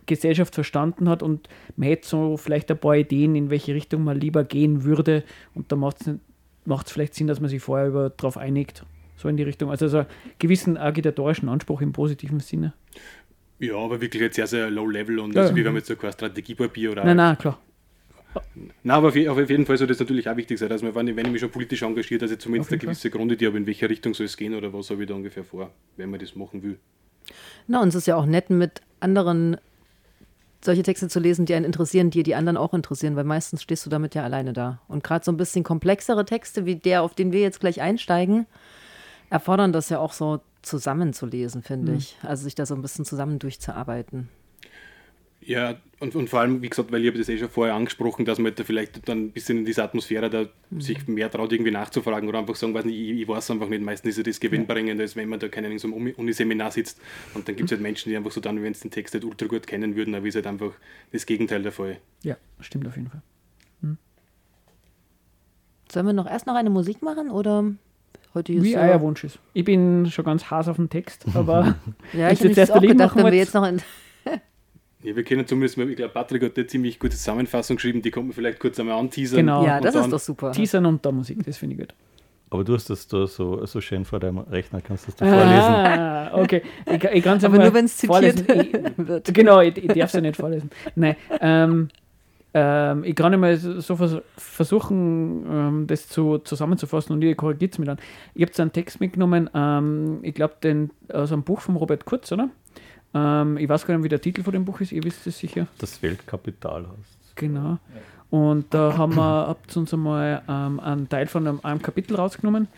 [0.06, 4.20] Gesellschaft verstanden hat und man hätte so vielleicht ein paar Ideen, in welche Richtung man
[4.20, 8.84] lieber gehen würde und da macht es vielleicht Sinn, dass man sich vorher darauf einigt,
[9.16, 9.70] so in die Richtung.
[9.70, 10.08] Also so einen
[10.40, 12.74] gewissen agitatorischen Anspruch im positiven Sinne.
[13.60, 15.88] Ja, aber wirklich jetzt sehr, sehr low level und ja, also wie wenn man jetzt
[15.88, 17.06] so kein Strategiepapier oder.
[17.06, 17.60] Nein, nein, klar.
[18.84, 21.32] Na, aber auf, jeden Fall soll das natürlich auch wichtig sein, dass man, wenn ich
[21.32, 24.26] mich schon politisch engagiert, dass ich zumindest eine gewisse Grundidee habe, in welche Richtung soll
[24.26, 26.80] es gehen oder was habe ich da ungefähr vor, wenn man das machen will.
[27.68, 29.58] Na, und es ist ja auch nett, mit anderen
[30.64, 33.86] solche Texte zu lesen, die einen interessieren, die die anderen auch interessieren, weil meistens stehst
[33.86, 34.80] du damit ja alleine da.
[34.88, 38.46] Und gerade so ein bisschen komplexere Texte wie der, auf den wir jetzt gleich einsteigen,
[39.30, 41.98] erfordern das ja auch so zusammenzulesen, finde mhm.
[41.98, 42.18] ich.
[42.22, 44.30] Also sich da so ein bisschen zusammen durchzuarbeiten.
[45.44, 48.26] Ja, und, und vor allem, wie gesagt, weil ich habe das eh schon vorher angesprochen,
[48.26, 50.82] dass man halt da vielleicht dann ein bisschen in dieser Atmosphäre da mhm.
[50.82, 53.84] sich mehr traut, irgendwie nachzufragen oder einfach sagen, weiß nicht, ich, ich weiß einfach nicht.
[53.84, 57.02] Meistens ist ja das gewinnbringend, als wenn man da keine in so einem Uniseminar sitzt
[57.34, 59.26] und dann gibt es halt Menschen, die einfach so dann, wenn sie den Text halt
[59.26, 60.74] ultra gut kennen würden, aber ist halt einfach
[61.12, 61.98] das Gegenteil der Fall.
[62.24, 63.22] Ja, stimmt auf jeden Fall.
[63.82, 63.98] Hm.
[65.92, 67.66] Sollen wir noch erst noch eine Musik machen oder
[68.36, 69.40] heute ist Wie so euer Wunsch ist.
[69.54, 71.76] Ich bin schon ganz heiß auf den Text, aber
[72.14, 73.82] ja, ich hätte jetzt auch gedacht, wenn wir jetzt noch ein
[75.04, 78.12] ja, wir können zumindest mal, ich glaube, Patrick hat eine ziemlich gute Zusammenfassung geschrieben, die
[78.12, 79.38] kommt man vielleicht kurz einmal anteasern.
[79.38, 80.52] Genau, ja, das ist doch super.
[80.52, 81.96] Teasern und da Musik, das finde ich gut.
[82.50, 85.26] Aber du hast das da so, so schön vor deinem Rechner, kannst du das da
[85.26, 85.52] vorlesen.
[85.56, 86.62] Ah, okay.
[86.86, 88.46] Ich, ich kann es Aber nur, wenn es zitiert
[88.98, 89.34] wird.
[89.34, 90.70] Genau, ich, ich darf es ja nicht vorlesen.
[90.96, 91.88] Nein, ähm,
[92.54, 97.80] ähm, ich kann mal so vers versuchen, ähm, das zu, zusammenzufassen und ihr korrigiert es
[97.80, 98.00] mir dann.
[98.36, 102.50] Ich habe einen Text mitgenommen, ähm, ich glaube, aus einem Buch von Robert Kurz, oder?
[103.14, 105.40] Ähm, ich weiß gar nicht, wie der Titel von dem Buch ist, ihr wisst es
[105.40, 105.68] sicher.
[105.78, 107.80] Das Weltkapital heißt Genau.
[108.30, 112.70] Und da haben wir ab uns einmal ähm, einen Teil von einem, einem, Kapitel rausgenommen,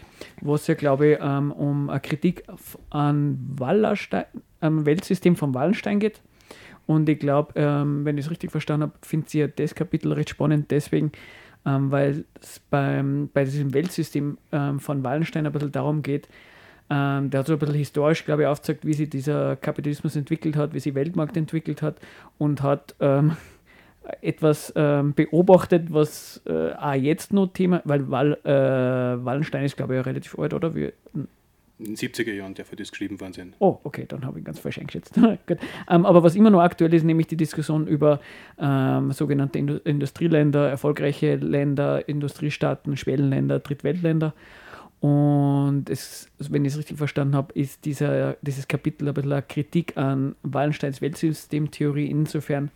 [0.42, 2.44] wo es ja, glaube ich, ähm, um eine Kritik
[2.90, 4.26] an Wallerstein,
[4.62, 6.22] am Weltsystem von Wallenstein geht.
[6.88, 10.12] Und ich glaube, ähm, wenn ich es richtig verstanden habe, finde ich ja das Kapitel
[10.14, 11.12] recht spannend, deswegen,
[11.68, 13.04] ähm, weil es bei
[13.36, 16.28] diesem Weltsystem ähm, von Wallenstein ein bisschen darum geht,
[16.94, 20.56] ähm, der hat so ein bisschen historisch, glaube ich, aufgezeigt, wie sich dieser Kapitalismus entwickelt
[20.56, 21.98] hat, wie sich Weltmarkt entwickelt hat
[22.38, 23.36] und hat ähm,
[24.22, 29.98] etwas ähm, beobachtet, was äh, auch jetzt noch Thema, weil Wall, äh, Wallenstein ist, glaube
[29.98, 30.76] ich, relativ alt, oder?
[30.76, 30.92] Wie,
[31.80, 33.56] in den 70er Jahren der für das geschrieben worden sind.
[33.58, 35.18] Oh, okay, dann habe ich ganz falsch eingeschätzt.
[35.90, 38.20] ähm, aber was immer noch aktuell ist, nämlich die Diskussion über
[38.60, 44.34] ähm, sogenannte Indu Industrieländer, erfolgreiche Länder, Industriestaaten, Schwellenländer, Drittweltländer.
[45.04, 49.42] Und es, wenn ich es richtig verstanden habe, ist dieser, dieses Kapitel ein bisschen eine
[49.42, 52.72] Kritik an Wallensteins Weltsystemtheorie insofern,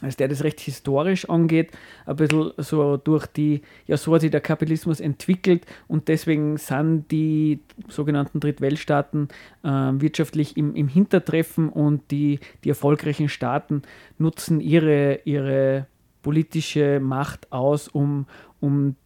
[0.00, 1.70] als der das recht historisch angeht,
[2.06, 7.08] ein bisschen so durch die, ja, so hat sich der Kapitalismus entwickelt und deswegen sind
[7.12, 9.28] die sogenannten Drittweltstaaten
[9.62, 13.82] äh, wirtschaftlich im, im Hintertreffen und die, die erfolgreichen Staaten
[14.18, 15.86] nutzen ihre, ihre
[16.20, 18.26] politische Macht aus, um,
[18.58, 18.96] um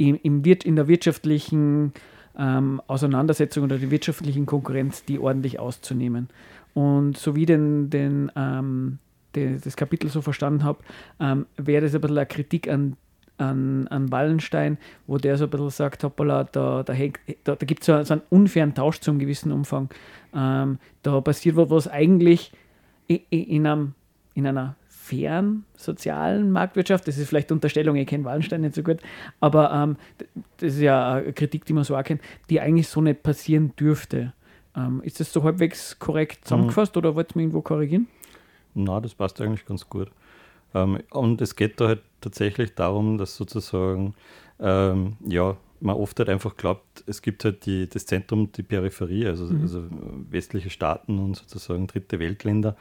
[0.00, 1.92] im, im in der wirtschaftlichen
[2.38, 6.28] ähm, Auseinandersetzung oder der wirtschaftlichen Konkurrenz die ordentlich auszunehmen.
[6.72, 8.98] Und sowie den, den, ähm,
[9.34, 10.78] die, das Kapitel so verstanden habe,
[11.20, 12.96] ähm, wäre das ein bisschen eine Kritik an,
[13.36, 16.94] an, an Wallenstein, wo der so ein bisschen sagt, hoppala, da, da,
[17.44, 19.90] da, da gibt es so, so, einen unfairen Tausch zum gewissen Umfang.
[20.34, 22.52] Ähm, da passiert was, was eigentlich
[23.06, 23.94] in, in, einem,
[24.32, 24.76] in einer
[25.10, 28.98] fairen sozialen Marktwirtschaft, das ist vielleicht Unterstellung, ich kenne Wallenstein nicht so gut,
[29.40, 29.96] aber ähm,
[30.58, 34.32] das ist ja eine Kritik, die man so erkennt, die eigentlich so nicht passieren dürfte.
[34.76, 37.00] Ähm, ist das so halbwegs korrekt zusammengefasst mhm.
[37.00, 38.06] oder wollt ihr mich irgendwo korrigieren?
[38.74, 40.10] Na, das passt eigentlich ganz gut.
[40.74, 44.14] Ähm, und es geht da halt tatsächlich darum, dass sozusagen,
[44.60, 49.26] ähm, ja, man oft halt einfach glaubt, es gibt halt die, das Zentrum, die Peripherie,
[49.26, 49.62] also, mhm.
[49.62, 49.84] also
[50.30, 52.76] westliche Staaten und sozusagen dritte Weltländer.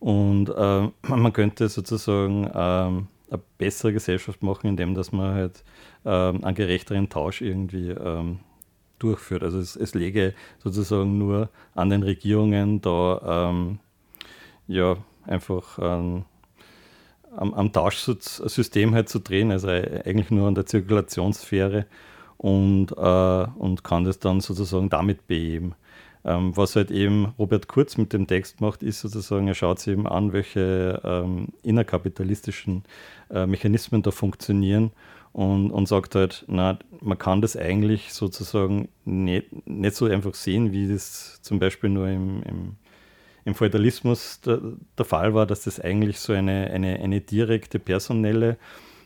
[0.00, 2.58] Und äh, man könnte sozusagen äh,
[3.30, 5.64] eine bessere Gesellschaft machen, indem dass man halt
[6.04, 8.40] äh, einen gerechteren Tausch irgendwie ähm,
[8.98, 9.42] durchführt.
[9.42, 13.78] Also es, es lege sozusagen nur an den Regierungen da ähm,
[14.66, 16.24] ja einfach ähm,
[17.36, 21.86] am, am Tauschsystem halt zu drehen, also eigentlich nur an der Zirkulationssphäre
[22.36, 25.74] und, äh, und kann das dann sozusagen damit beheben.
[26.28, 29.94] Ähm, was halt eben Robert Kurz mit dem Text macht, ist sozusagen, er schaut sich
[29.94, 32.84] eben an, welche ähm, innerkapitalistischen
[33.30, 34.90] äh, Mechanismen da funktionieren
[35.32, 40.70] und, und sagt halt, na, man kann das eigentlich sozusagen nicht, nicht so einfach sehen,
[40.70, 42.76] wie das zum Beispiel nur im, im,
[43.46, 44.60] im Feudalismus der,
[44.98, 48.58] der, Fall war, dass das eigentlich so eine, eine, eine direkte personelle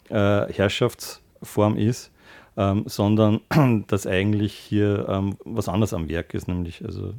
[0.09, 2.12] äh, Herrschaftsform ist,
[2.57, 3.41] ähm, sondern
[3.87, 7.15] dass eigentlich hier ähm, was anderes am Werk ist, nämlich also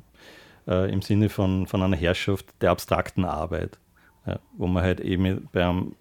[0.67, 3.79] äh, im Sinne von, von einer Herrschaft der abstrakten Arbeit,
[4.25, 5.95] ja, wo man halt eben beim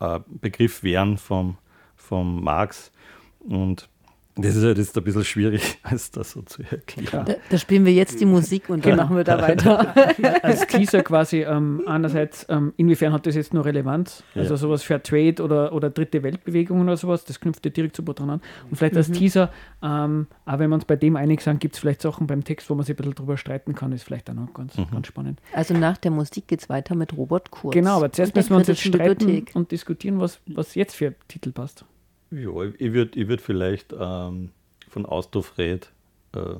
[0.00, 1.56] äh, Begriff wären vom
[2.02, 2.92] vom Marx.
[3.40, 3.88] Und
[4.36, 7.26] das ist halt jetzt ein bisschen schwierig, als das so zu erklären.
[7.26, 9.02] Da, da spielen wir jetzt die Musik und dann genau.
[9.04, 9.94] machen wir da weiter.
[10.42, 14.24] Als Teaser quasi ähm, einerseits, ähm, inwiefern hat das jetzt noch Relevanz?
[14.34, 14.42] Ja.
[14.42, 18.02] Also sowas für Trade oder, oder dritte Weltbewegungen oder sowas, das knüpft ja direkt zu
[18.02, 18.40] dran an.
[18.70, 19.14] Und vielleicht als mhm.
[19.14, 22.42] Teaser, ähm, auch wenn wir uns bei dem einig sind, gibt es vielleicht Sachen beim
[22.42, 24.86] Text, wo man sich ein bisschen drüber streiten kann, ist vielleicht auch noch ganz, mhm.
[24.90, 25.40] ganz spannend.
[25.52, 27.74] Also nach der Musik geht es weiter mit Robert Kurz.
[27.74, 29.54] Genau, aber zuerst müssen wir uns jetzt streiten Bibliothek.
[29.54, 31.84] und diskutieren, was, was jetzt für Titel passt.
[32.32, 34.50] Ja, ich würde ich würd vielleicht ähm,
[34.88, 35.92] von Ausdorf Red.
[36.34, 36.56] Äh,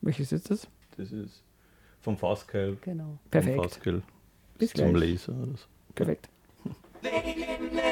[0.00, 0.68] Welches ist das?
[0.96, 1.42] Das ist
[2.00, 2.76] vom Faustkeil.
[2.82, 3.18] Genau.
[3.30, 3.56] Perfekt.
[3.56, 4.02] Faustkeil
[4.56, 5.28] Bis zum gleich.
[5.28, 5.66] Oder so.
[5.94, 6.28] Perfekt.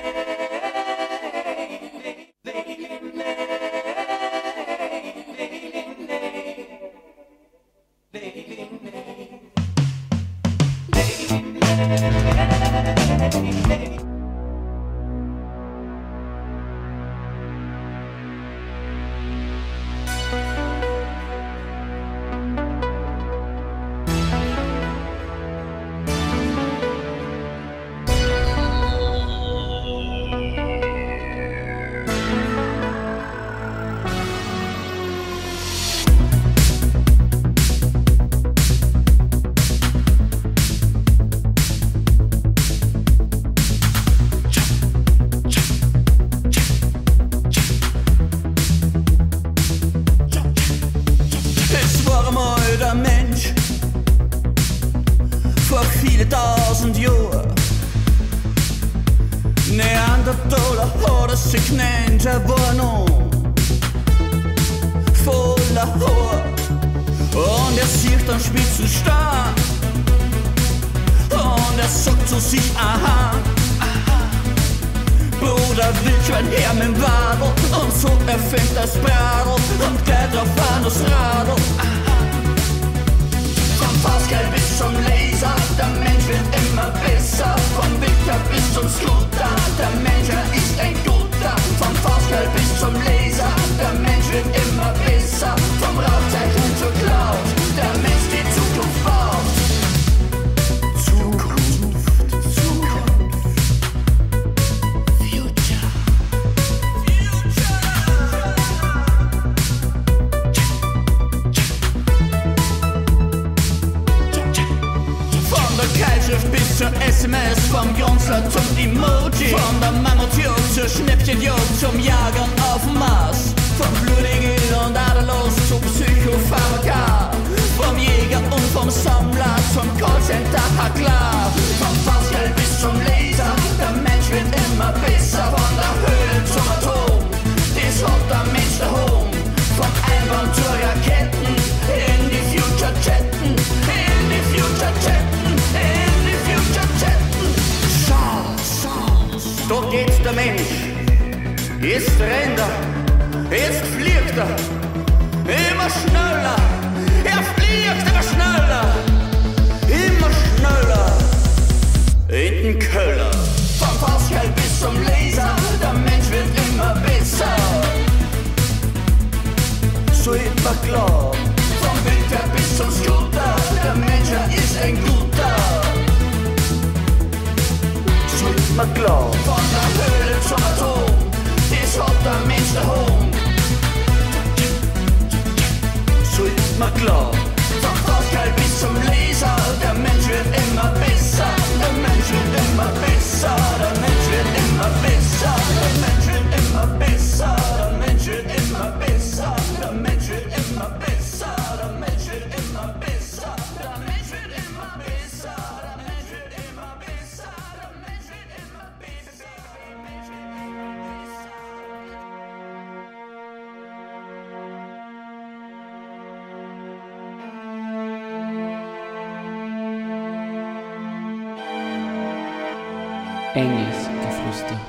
[223.54, 224.80] Engelsgeflüster.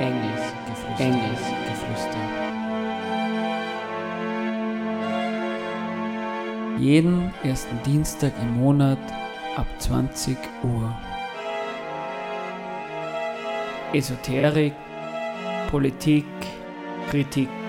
[0.00, 0.98] Engelsgeflüster.
[0.98, 2.18] Engelsgeflüster.
[6.80, 8.98] Jeden ersten Dienstag im Monat
[9.56, 10.92] ab 20 Uhr.
[13.92, 14.74] Esoterik,
[15.70, 16.26] Politik,
[17.10, 17.59] Kritik.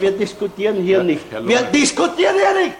[0.00, 1.24] Wir diskutieren hier nicht.
[1.46, 2.76] Wir diskutieren hier nicht!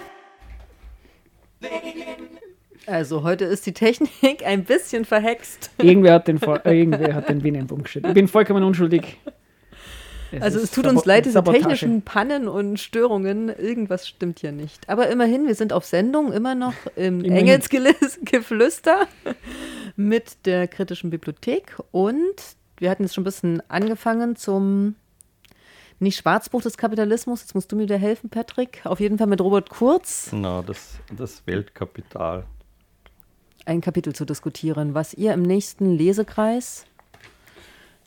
[2.85, 5.71] Also heute ist die Technik ein bisschen verhext.
[5.77, 8.09] Irgendwer hat den, äh, irgendwer hat den Bienenbaum geschüttet.
[8.09, 9.17] Ich bin vollkommen unschuldig.
[10.39, 11.63] Also es tut uns leid, diese Sabotage.
[11.63, 13.49] technischen Pannen und Störungen.
[13.49, 14.87] Irgendwas stimmt hier nicht.
[14.89, 17.23] Aber immerhin, wir sind auf Sendung, immer noch im.
[17.23, 19.07] Engelsgeflüster
[19.95, 21.77] mit der kritischen Bibliothek.
[21.91, 22.35] Und
[22.77, 24.95] wir hatten jetzt schon ein bisschen angefangen zum,
[25.99, 28.81] nicht Schwarzbuch des Kapitalismus, jetzt musst du mir wieder helfen, Patrick.
[28.85, 32.45] Auf jeden Fall mit Robert Kurz Genau, das, das Weltkapital.
[33.65, 36.85] ein Kapitel zu diskutieren, was ihr im nächsten Lesekreis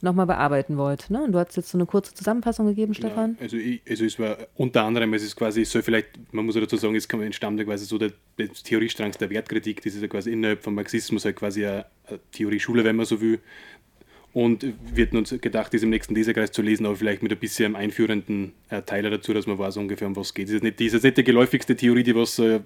[0.03, 1.11] nochmal bearbeiten wollt.
[1.11, 1.23] Ne?
[1.23, 3.37] Und du hast jetzt so eine kurze Zusammenfassung gegeben, Stefan.
[3.39, 6.55] Also, ich, also es war unter anderem, es ist quasi, es soll vielleicht, man muss
[6.55, 10.01] ja dazu sagen, es kam- entstammt quasi so der, der Theoriestrang der Wertkritik, das ist
[10.01, 13.41] ja quasi innerhalb vom Marxismus halt quasi eine, eine Theorieschule, wenn man so will.
[14.33, 14.65] Und
[14.95, 17.75] wir hatten uns gedacht, das im nächsten Leserkreis zu lesen, aber vielleicht mit ein bisschen
[17.75, 20.47] einführenden äh, Teiler dazu, dass man weiß ungefähr, um was geht.
[20.47, 22.61] Das ist nicht, das ist nicht die geläufigste Theorie, die was äh,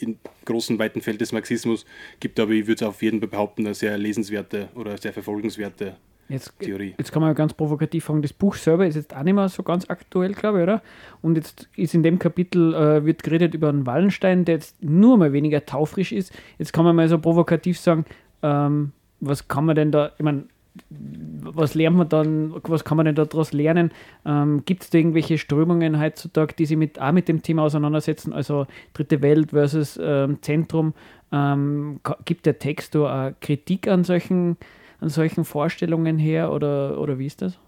[0.00, 1.84] in großen, weiten Feld des Marxismus
[2.20, 5.96] gibt, aber ich würde es auf jeden Fall behaupten, eine sehr lesenswerte oder sehr verfolgenswerte
[6.28, 6.94] Jetzt, Theorie.
[6.96, 9.62] jetzt kann man ganz provokativ fragen, das Buch selber ist jetzt auch nicht mehr so
[9.62, 10.82] ganz aktuell, glaube ich, oder?
[11.20, 15.18] Und jetzt ist in dem Kapitel, äh, wird geredet über einen Wallenstein, der jetzt nur
[15.18, 16.32] mal weniger taufrisch ist.
[16.58, 18.06] Jetzt kann man mal so provokativ sagen,
[18.42, 20.44] ähm, was kann man denn da, ich meine,
[20.90, 23.92] was lernt man dann, was kann man denn daraus lernen?
[24.24, 28.32] Ähm, Gibt es da irgendwelche Strömungen heutzutage, die sich mit, auch mit dem Thema auseinandersetzen?
[28.32, 30.94] Also Dritte Welt versus ähm, Zentrum.
[31.32, 34.56] Ähm, gibt der Text da auch Kritik an solchen,
[35.00, 37.58] an solchen Vorstellungen her oder, oder wie ist das?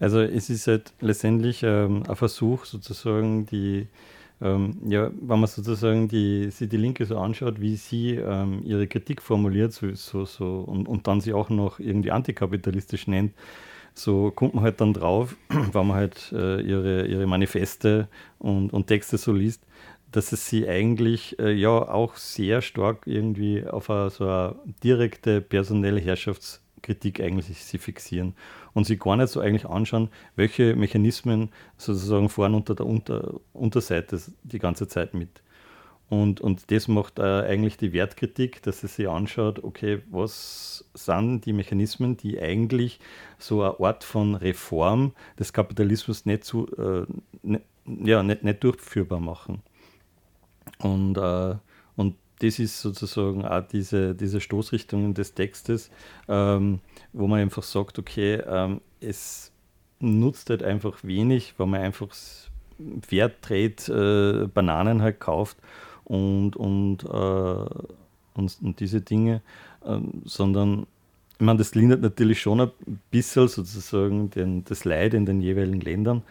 [0.00, 3.88] Also es ist halt letztendlich ähm, ein Versuch sozusagen die,
[4.40, 8.86] ähm, ja, wenn man sozusagen die, sich die Linke so anschaut, wie sie ähm, ihre
[8.86, 13.34] Kritik formuliert so, so, so, und, und dann sie auch noch irgendwie antikapitalistisch nennt,
[13.94, 18.08] so kommt man halt dann drauf, wenn man halt äh, ihre, ihre Manifeste
[18.38, 19.62] und, und Texte so liest,
[20.12, 24.54] dass es sie eigentlich äh, ja auch sehr stark irgendwie auf eine, so eine
[24.84, 28.34] direkte personelle Herrschaftskritik eigentlich sie fixieren
[28.78, 34.20] und sie gar nicht so eigentlich anschauen, welche Mechanismen sozusagen vorne unter der unter, Unterseite
[34.44, 35.42] die ganze Zeit mit.
[36.08, 41.44] Und, und das macht äh, eigentlich die Wertkritik, dass sie sich anschaut, okay, was sind
[41.44, 43.00] die Mechanismen, die eigentlich
[43.38, 47.04] so eine Art von Reform des Kapitalismus nicht, zu, äh,
[47.42, 49.60] ne, ja, nicht, nicht durchführbar machen.
[50.78, 51.56] Und, äh,
[52.40, 55.90] das ist sozusagen auch diese, diese Stoßrichtungen des Textes,
[56.28, 56.80] ähm,
[57.12, 59.52] wo man einfach sagt, okay, ähm, es
[60.00, 62.08] nutzt halt einfach wenig, weil man einfach
[63.06, 65.56] Fairtrade äh, Bananen halt kauft
[66.04, 67.86] und, und, äh,
[68.34, 69.42] und, und diese Dinge,
[69.84, 70.86] ähm, sondern
[71.40, 72.70] ich meine, das lindert natürlich schon ein
[73.12, 76.22] bisschen sozusagen den, das Leid in den jeweiligen Ländern,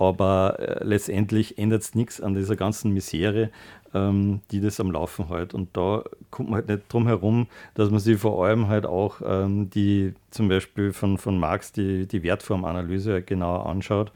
[0.00, 3.50] aber äh, letztendlich ändert es nichts an dieser ganzen Misere,
[3.92, 5.52] ähm, die das am Laufen hält.
[5.52, 9.20] Und da kommt man halt nicht drum herum, dass man sich vor allem halt auch
[9.22, 14.10] ähm, die, zum Beispiel von, von Marx, die, die Wertformanalyse genauer anschaut.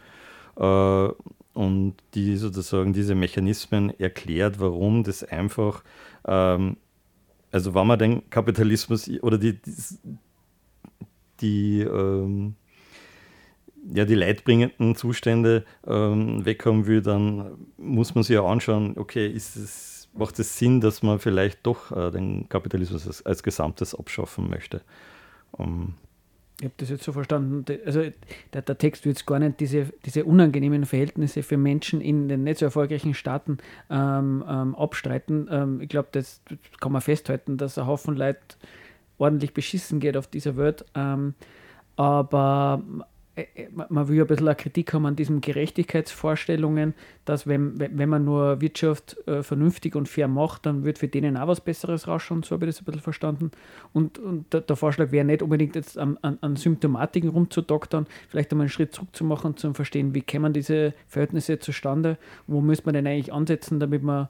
[0.57, 1.09] Äh,
[1.53, 5.85] und die sozusagen diese Mechanismen erklärt, warum das einfach,
[6.27, 6.79] ähm,
[7.53, 9.73] also wenn man den Kapitalismus oder die, die,
[11.41, 11.81] die
[13.93, 19.57] ja, die leidbringenden Zustände ähm, wegkommen will, dann muss man sich ja anschauen, okay, ist
[19.57, 24.49] es, macht es Sinn, dass man vielleicht doch äh, den Kapitalismus als, als Gesamtes abschaffen
[24.49, 24.83] möchte.
[25.53, 25.95] Um,
[26.61, 27.65] ich habe das jetzt so verstanden.
[27.85, 28.03] Also
[28.53, 32.45] der, der Text wird jetzt gar nicht diese, diese unangenehmen Verhältnisse für Menschen in den
[32.45, 33.59] nicht so erfolgreichen Staaten
[33.91, 35.49] ähm, ähm, abstreiten.
[35.51, 36.43] Ähm, ich glaube, das
[36.81, 38.41] kann man festhalten, dass ein Haufen Leute
[39.19, 40.85] ordentlich beschissen geht auf dieser Welt.
[40.95, 41.35] Ähm,
[41.97, 42.83] aber
[43.89, 48.61] man will ein bisschen eine Kritik haben an diesen Gerechtigkeitsvorstellungen, dass wenn, wenn man nur
[48.61, 52.55] Wirtschaft äh, vernünftig und fair macht, dann wird für denen auch was Besseres rausschauen, so
[52.55, 53.51] habe ich das ein bisschen verstanden.
[53.93, 58.65] Und, und der, Vorschlag wäre nicht unbedingt jetzt an, an, an, Symptomatiken rumzudoktern, vielleicht einmal
[58.65, 59.25] einen Schritt zurück zu
[59.55, 64.29] zu verstehen, wie kämen diese Verhältnisse zustande, wo müsste man denn eigentlich ansetzen, damit man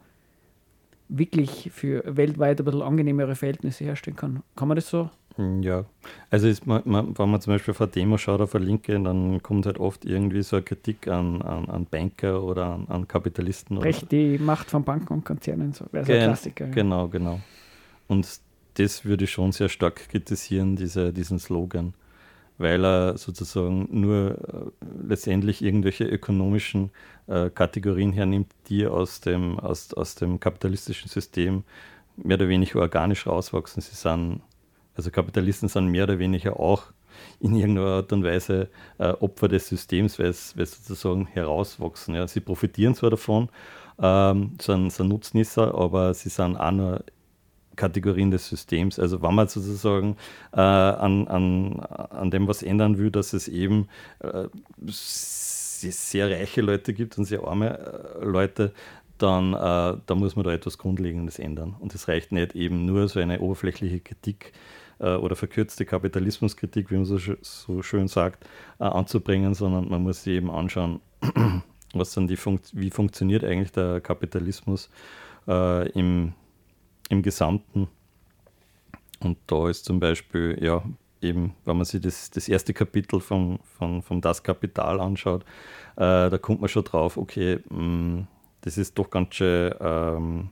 [1.08, 4.42] wirklich für weltweit ein bisschen angenehmere Verhältnisse herstellen kann.
[4.56, 5.84] Kann man das so ja,
[6.30, 9.00] also ist man, man, wenn man zum Beispiel auf eine Demo schaut, auf eine Linke,
[9.00, 13.08] dann kommt halt oft irgendwie so eine Kritik an, an, an Banker oder an, an
[13.08, 13.78] Kapitalisten.
[13.78, 16.66] Recht die Macht von Banken und Konzernen, so wäre so ein Klassiker.
[16.68, 17.40] Genau, genau.
[18.06, 18.28] Und
[18.74, 21.94] das würde ich schon sehr stark kritisieren, diese, diesen Slogan,
[22.58, 24.38] weil er sozusagen nur
[24.80, 26.90] äh, letztendlich irgendwelche ökonomischen
[27.26, 31.64] äh, Kategorien hernimmt, die aus dem, aus, aus dem kapitalistischen System
[32.16, 33.82] mehr oder weniger organisch rauswachsen.
[33.82, 34.40] Sie sind
[34.96, 36.84] also Kapitalisten sind mehr oder weniger auch
[37.40, 38.68] in irgendeiner Art und Weise
[38.98, 42.14] äh, Opfer des Systems, weil sie sozusagen herauswachsen.
[42.14, 42.26] Ja.
[42.26, 43.48] Sie profitieren zwar davon,
[44.00, 47.04] ähm, sind, sind Nutznießer, aber sie sind auch nur
[47.76, 48.98] Kategorien des Systems.
[48.98, 50.16] Also wenn man sozusagen
[50.52, 53.88] äh, an, an, an dem was ändern will, dass es eben
[54.20, 54.48] äh,
[54.86, 58.72] sehr reiche Leute gibt und sehr arme äh, Leute,
[59.18, 61.76] dann, äh, dann muss man da etwas Grundlegendes ändern.
[61.78, 64.52] Und es reicht nicht eben nur so eine oberflächliche Kritik
[64.98, 68.44] oder verkürzte Kapitalismuskritik, wie man so, so schön sagt,
[68.78, 71.00] äh, anzubringen, sondern man muss sich eben anschauen,
[71.94, 74.90] was dann die Funkt wie funktioniert eigentlich der Kapitalismus
[75.48, 76.32] äh, im,
[77.08, 77.88] im Gesamten.
[79.20, 80.82] Und da ist zum Beispiel, ja,
[81.20, 85.42] eben, wenn man sich das, das erste Kapitel vom, von, vom Das Kapital anschaut,
[85.96, 88.26] äh, da kommt man schon drauf, okay, mh, mm,
[88.60, 90.50] das ist doch ganz schön ähm,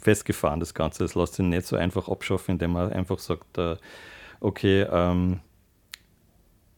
[0.00, 1.04] festgefahren, das Ganze.
[1.04, 3.76] Das lässt sich nicht so einfach abschaffen, indem man einfach sagt, äh,
[4.40, 5.40] okay, ähm,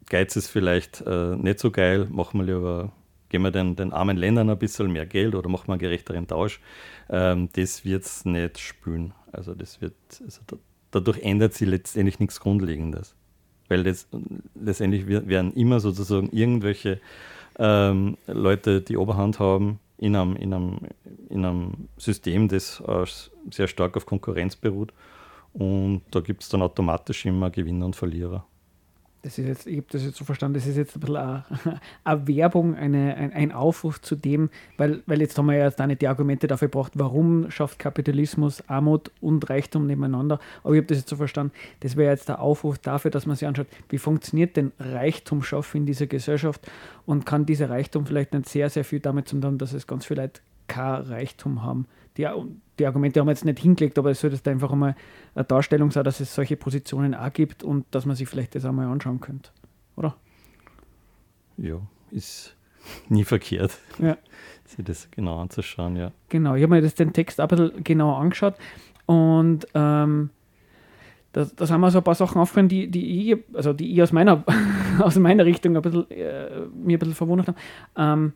[0.08, 2.92] Geiz ist vielleicht äh, nicht so geil, machen wir lieber,
[3.28, 6.26] geben wir den, den armen Ländern ein bisschen mehr Geld oder machen wir einen gerechteren
[6.26, 6.60] Tausch.
[7.08, 9.14] Ähm, das wird es nicht spülen.
[9.32, 9.94] Also das wird,
[10.24, 10.56] also da,
[10.90, 13.14] dadurch ändert sich letztendlich nichts Grundlegendes.
[13.68, 14.08] Weil das,
[14.60, 17.00] letztendlich werden immer sozusagen irgendwelche
[17.56, 20.78] ähm, Leute die Oberhand haben, in einem, in einem,
[21.28, 23.04] in einem System, das äh,
[23.50, 24.92] sehr stark auf Konkurrenz beruht.
[25.52, 28.46] Und da gibt es dann automatisch immer Gewinner und Verlierer
[29.22, 31.44] das ist jetzt, ich habe das jetzt so verstanden, das ist jetzt ein bisschen eine,
[32.04, 35.80] eine Werbung, eine, ein, ein, Aufruf zu dem, weil, weil jetzt haben wir ja jetzt
[35.80, 40.40] auch nicht die Argumente dafür gebracht, warum schafft Kapitalismus Armut und Reichtum nebeneinander.
[40.62, 43.36] Aber ich habe das jetzt so verstanden, das wäre jetzt der Aufruf dafür, dass man
[43.36, 46.66] sich anschaut, wie funktioniert denn Reichtum schaffen in dieser Gesellschaft
[47.04, 50.06] und kann dieser Reichtum vielleicht nicht sehr, sehr viel damit zu tun, dass es ganz
[50.06, 50.40] viele Leute
[50.70, 51.86] kein Reichtum haben.
[52.16, 52.26] Die,
[52.78, 54.94] die Argumente haben wir jetzt nicht hingelegt, aber es sollte einfach einmal
[55.34, 58.64] eine Darstellung sein, dass es solche Positionen auch gibt und dass man sich vielleicht das
[58.64, 59.50] einmal anschauen könnte.
[59.96, 60.16] Oder?
[61.56, 62.56] Ja, ist
[63.08, 64.16] nie verkehrt, ja.
[64.64, 66.12] sich das genau anzuschauen, ja.
[66.28, 68.54] Genau, ich habe mir das, den Text ein bisschen genauer angeschaut
[69.06, 70.30] und ähm,
[71.32, 74.02] da, da sind mir so ein paar Sachen aufgefallen, die, die ich, also die ich
[74.02, 74.44] aus meiner,
[75.00, 77.56] aus meiner Richtung ein bisschen, äh, mir ein bisschen verwundert haben.
[77.96, 78.32] Ähm,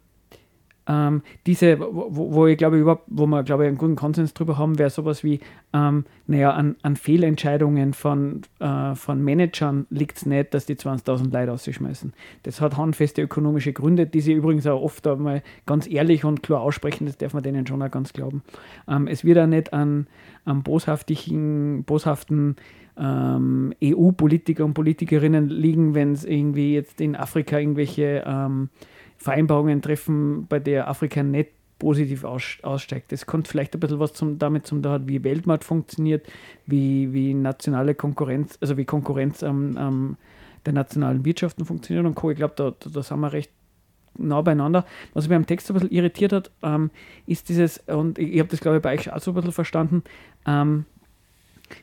[0.87, 4.59] ähm, diese, wo, wo, ich glaube, überhaupt, wo wir, glaube ich, einen guten Konsens drüber
[4.59, 5.41] haben, wäre sowas wie,
[5.73, 11.33] ähm, naja, an, an Fehlentscheidungen von, äh, von Managern liegt es nicht, dass die 20.000
[11.33, 12.13] Leute ausschmeißen.
[12.43, 16.61] Das hat handfeste ökonomische Gründe, die sie übrigens auch oft einmal ganz ehrlich und klar
[16.61, 18.43] aussprechen, das darf man denen schon auch ganz glauben.
[18.87, 20.07] Ähm, es wird auch nicht an,
[20.45, 22.57] an boshaftigen, boshaften
[22.99, 28.69] ähm, EU-Politiker und Politikerinnen liegen, wenn es irgendwie jetzt in Afrika irgendwelche ähm,
[29.25, 31.49] Vereinbarungen treffen, bei der Afrika nicht
[31.79, 33.11] positiv aussteigt.
[33.11, 36.27] Das kommt vielleicht ein bisschen was zum, damit zum da wie Weltmarkt funktioniert,
[36.67, 40.17] wie, wie nationale Konkurrenz, also wie Konkurrenz am, am
[40.67, 42.31] der nationalen Wirtschaften funktioniert und Co.
[42.31, 43.51] Ich glaube, da, da, da sind wir recht
[44.19, 44.85] nah beieinander.
[45.15, 46.91] Was mich am Text ein bisschen irritiert hat, ähm,
[47.27, 49.53] ist dieses, und ich, ich habe das glaube ich bei euch auch so ein bisschen
[49.53, 50.03] verstanden,
[50.47, 50.85] ähm,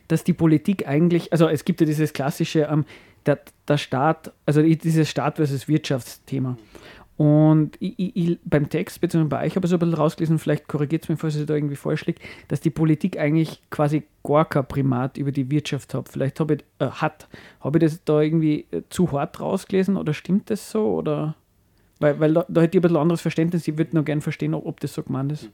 [0.06, 2.84] dass die Politik eigentlich, also es gibt ja dieses klassische, ähm,
[3.26, 6.56] der, der Staat, also dieses Staat versus Wirtschaftsthema.
[7.16, 10.66] Und ich, ich, beim Text, beziehungsweise bei euch habe ich so ein bisschen rausgelesen, vielleicht
[10.66, 14.48] korrigiert es mich, falls ich da irgendwie falsch liege, dass die Politik eigentlich quasi gar
[14.48, 16.08] kein Primat über die Wirtschaft hat.
[16.08, 17.28] Vielleicht habe ich, äh, hat.
[17.60, 20.86] Habe ich das da irgendwie äh, zu hart rausgelesen oder stimmt das so?
[20.86, 21.36] Oder?
[22.00, 23.68] Weil, weil da, da hätte ich ein bisschen anderes Verständnis.
[23.68, 25.50] Ich würde noch gerne verstehen, ob, ob das so gemeint ist.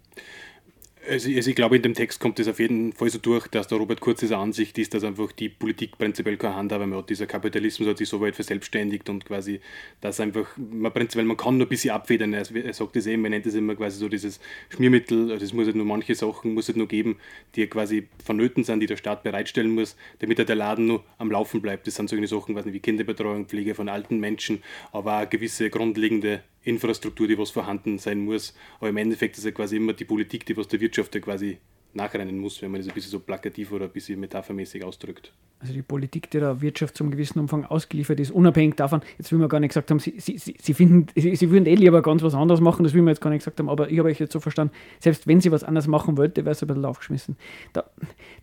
[1.08, 3.66] Also, also ich glaube, in dem Text kommt es auf jeden Fall so durch, dass
[3.66, 7.08] der Robert Kurz dieser Ansicht ist, dass einfach die Politik prinzipiell keine Handhabe mehr hat.
[7.08, 9.60] Dieser Kapitalismus hat sich so weit verselbstständigt und quasi,
[10.00, 12.34] dass einfach, man prinzipiell, man kann nur ein bisschen abfedern.
[12.34, 14.38] Er, sagt es eben, man nennt es immer quasi so dieses
[14.68, 17.16] Schmiermittel, also es muss halt nur manche Sachen, muss es nur geben,
[17.54, 21.62] die quasi vonnöten sind, die der Staat bereitstellen muss, damit der Laden nur am Laufen
[21.62, 21.86] bleibt.
[21.86, 25.70] Das sind solche Sachen weiß nicht, wie Kinderbetreuung, Pflege von alten Menschen, aber auch gewisse
[25.70, 28.54] grundlegende Infrastruktur, die was vorhanden sein muss.
[28.78, 31.58] Aber im Endeffekt ist ja quasi immer die Politik, die was der Wirtschaft ja quasi
[31.94, 35.32] nachrennen muss, wenn man das ein bisschen so plakativ oder ein bisschen metaphermäßig ausdrückt.
[35.60, 39.38] Also die Politik, die der Wirtschaft zum gewissen Umfang ausgeliefert ist, unabhängig davon, jetzt will
[39.40, 42.22] man gar nicht gesagt haben, sie, sie, sie, finden, sie, sie würden eh lieber ganz
[42.22, 44.20] was anderes machen, das will man jetzt gar nicht gesagt haben, aber ich habe euch
[44.20, 47.36] jetzt so verstanden, selbst wenn sie was anderes machen wollte, wäre es ein bisschen aufgeschmissen.
[47.72, 47.90] Da,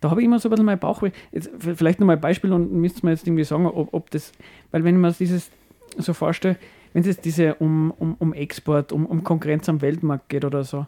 [0.00, 1.02] da habe ich immer so ein bisschen mein Bauch,
[1.32, 4.32] jetzt vielleicht nochmal ein Beispiel und müsst mir jetzt irgendwie sagen, ob, ob das,
[4.72, 5.50] weil wenn ich mir dieses
[5.96, 6.58] so vorstelle,
[6.96, 10.86] wenn es diese um, um, um Export, um, um Konkurrenz am Weltmarkt geht oder so,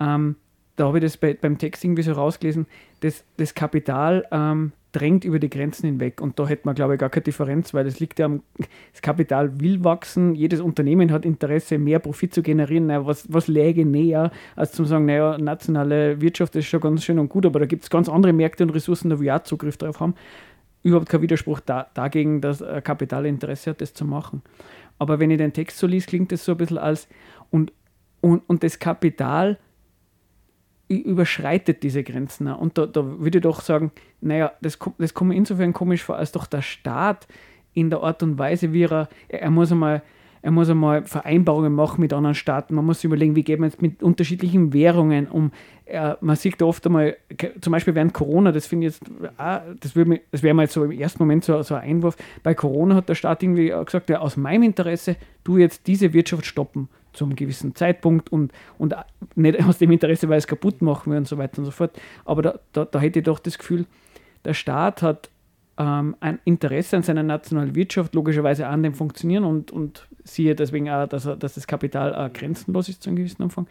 [0.00, 0.34] ähm,
[0.74, 2.66] da habe ich das bei, beim Text irgendwie so rausgelesen,
[3.02, 6.20] das, das Kapital ähm, drängt über die Grenzen hinweg.
[6.20, 8.42] Und da hätte man, glaube ich, gar keine Differenz, weil das liegt ja am,
[8.92, 12.88] das Kapital will wachsen, jedes Unternehmen hat Interesse, mehr Profit zu generieren.
[12.88, 17.20] Naja, was, was läge näher, als zu sagen, naja, nationale Wirtschaft ist schon ganz schön
[17.20, 19.76] und gut, aber da gibt es ganz andere Märkte und Ressourcen, da wir auch Zugriff
[19.76, 20.14] darauf haben.
[20.82, 24.42] Überhaupt kein Widerspruch da, dagegen, dass Kapital Interesse hat, das zu machen.
[24.98, 27.08] Aber wenn ich den Text so liest, klingt das so ein bisschen als,
[27.50, 27.72] und,
[28.20, 29.58] und, und das Kapital
[30.88, 32.48] überschreitet diese Grenzen.
[32.48, 36.16] Und da, da würde ich doch sagen, naja, das, das kommt mir insofern komisch vor,
[36.16, 37.26] als doch der Staat
[37.72, 40.02] in der Art und Weise, wie er, er muss einmal
[40.44, 42.74] er muss einmal Vereinbarungen machen mit anderen Staaten.
[42.74, 45.52] Man muss überlegen, wie geht man jetzt mit unterschiedlichen Währungen um.
[45.86, 47.16] Äh, man sieht da oft einmal,
[47.62, 49.94] zum Beispiel während Corona, das finde ich jetzt, ah, das,
[50.30, 52.18] das wäre mal so im ersten Moment so, so, ein Einwurf.
[52.42, 56.44] Bei Corona hat der Staat irgendwie gesagt, ja, aus meinem Interesse, du jetzt diese Wirtschaft
[56.44, 58.94] stoppen zu einem gewissen Zeitpunkt und, und
[59.36, 61.98] nicht aus dem Interesse, weil es kaputt machen will und so weiter und so fort.
[62.26, 63.86] Aber da, da, da hätte ich doch das Gefühl,
[64.44, 65.30] der Staat hat
[65.78, 70.88] ähm, ein Interesse an seiner nationalen Wirtschaft, logischerweise an dem Funktionieren und, und siehe deswegen
[70.90, 73.66] auch, dass, er, dass das Kapital auch grenzenlos ist zu einem gewissen Umfang.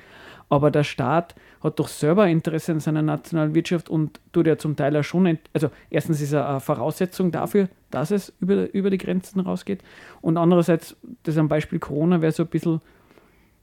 [0.49, 1.34] Aber der Staat
[1.64, 5.39] hat doch selber Interesse an seiner nationalen Wirtschaft und tut ja zum Teil auch schon,
[5.54, 9.82] also erstens ist er eine Voraussetzung dafür, dass es über, über die Grenzen rausgeht
[10.22, 12.82] und andererseits, das am Beispiel Corona wäre so ein bisschen,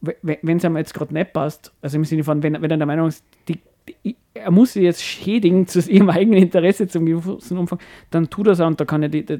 [0.00, 2.86] wenn es einem jetzt gerade nicht passt, also im Sinne von, wenn, wenn er der
[2.86, 3.60] Meinung ist, die, die,
[4.34, 7.78] er muss sie jetzt schädigen zu ihrem eigenen Interesse zum gewissen Umfang,
[8.10, 9.38] dann tut er es auch und da, kann ja die, da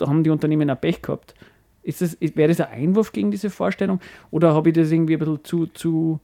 [0.00, 1.34] haben die Unternehmen auch Pech gehabt.
[1.82, 5.18] Ist das, wäre das ein Einwurf gegen diese Vorstellung oder habe ich das irgendwie ein
[5.18, 6.20] bisschen zu, zu,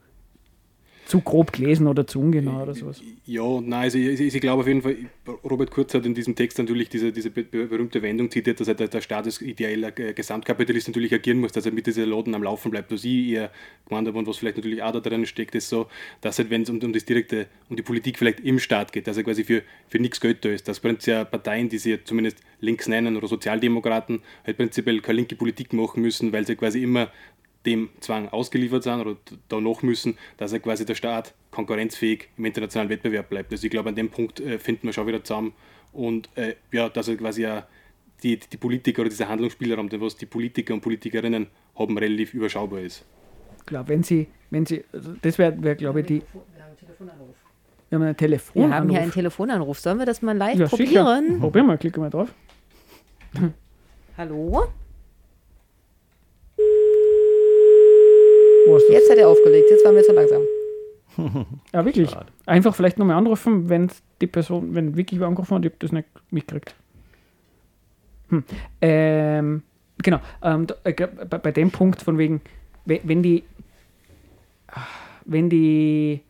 [1.11, 3.03] zu grob gelesen oder zu ungenau oder sowas?
[3.27, 4.97] Ja, nein, also ich, ich, glaube auf jeden Fall,
[5.45, 9.01] Robert Kurz hat in diesem Text natürlich diese, diese berühmte Wendung zitiert, dass er der,
[9.01, 12.93] Staat als ideeller Gesamtkapitalist natürlich agieren muss, dass er mit dieser Laden am Laufen bleibt.
[12.93, 13.51] Was ich eher
[13.89, 15.89] gemeint habe und was vielleicht natürlich auch da drin steckt, ist so,
[16.21, 19.09] dass halt, wenn es um, um das direkte, um die Politik vielleicht im Staat geht,
[19.09, 20.69] dass er quasi für, für nichts Geld da ist.
[20.69, 25.73] Dass prinzipiell Parteien, die sie zumindest links nennen oder Sozialdemokraten, halt prinzipiell keine linke Politik
[25.73, 27.11] machen müssen, weil sie quasi immer
[27.67, 29.17] dem Zwang ausgeliefert sind oder
[29.49, 33.53] da noch müssen, dass er quasi der Staat konkurrenzfähig im internationalen Wettbewerb bleibt.
[33.53, 35.53] Also ich glaube, an dem Punkt äh, finden wir schon wieder zusammen
[35.93, 37.67] und äh, ja, dass er quasi ja
[38.23, 42.81] die, die Politiker oder dieser Handlungsspielraum, den was die Politiker und Politikerinnen haben, relativ überschaubar
[42.81, 43.05] ist.
[43.67, 46.23] Klar, wenn sie, wenn sie, also das wäre, wär, glaube ich, die.
[46.23, 47.37] Wir haben einen Telefonanruf.
[47.89, 48.71] Wir haben einen Telefonanruf.
[48.71, 49.79] Wir haben hier einen Telefonanruf.
[49.81, 51.27] Sollen wir das mal live ja, probieren?
[51.27, 51.41] Sicher.
[51.41, 52.33] Probieren wir, klicken wir drauf.
[54.17, 54.69] Hallo?
[58.91, 60.43] Jetzt hat er aufgelegt, jetzt waren wir zu langsam.
[61.73, 62.11] ja, wirklich.
[62.11, 62.27] Schade.
[62.47, 63.91] Einfach vielleicht nochmal anrufen, wenn
[64.21, 66.75] die Person, wenn wirklich angerufen hat, ich habe das nicht mitgekriegt.
[68.29, 68.45] Hm.
[68.81, 69.63] Ähm,
[69.99, 72.41] genau, ähm, bei, bei, dem Punkt von wegen,
[72.85, 73.43] wenn die,
[75.25, 76.21] wenn die,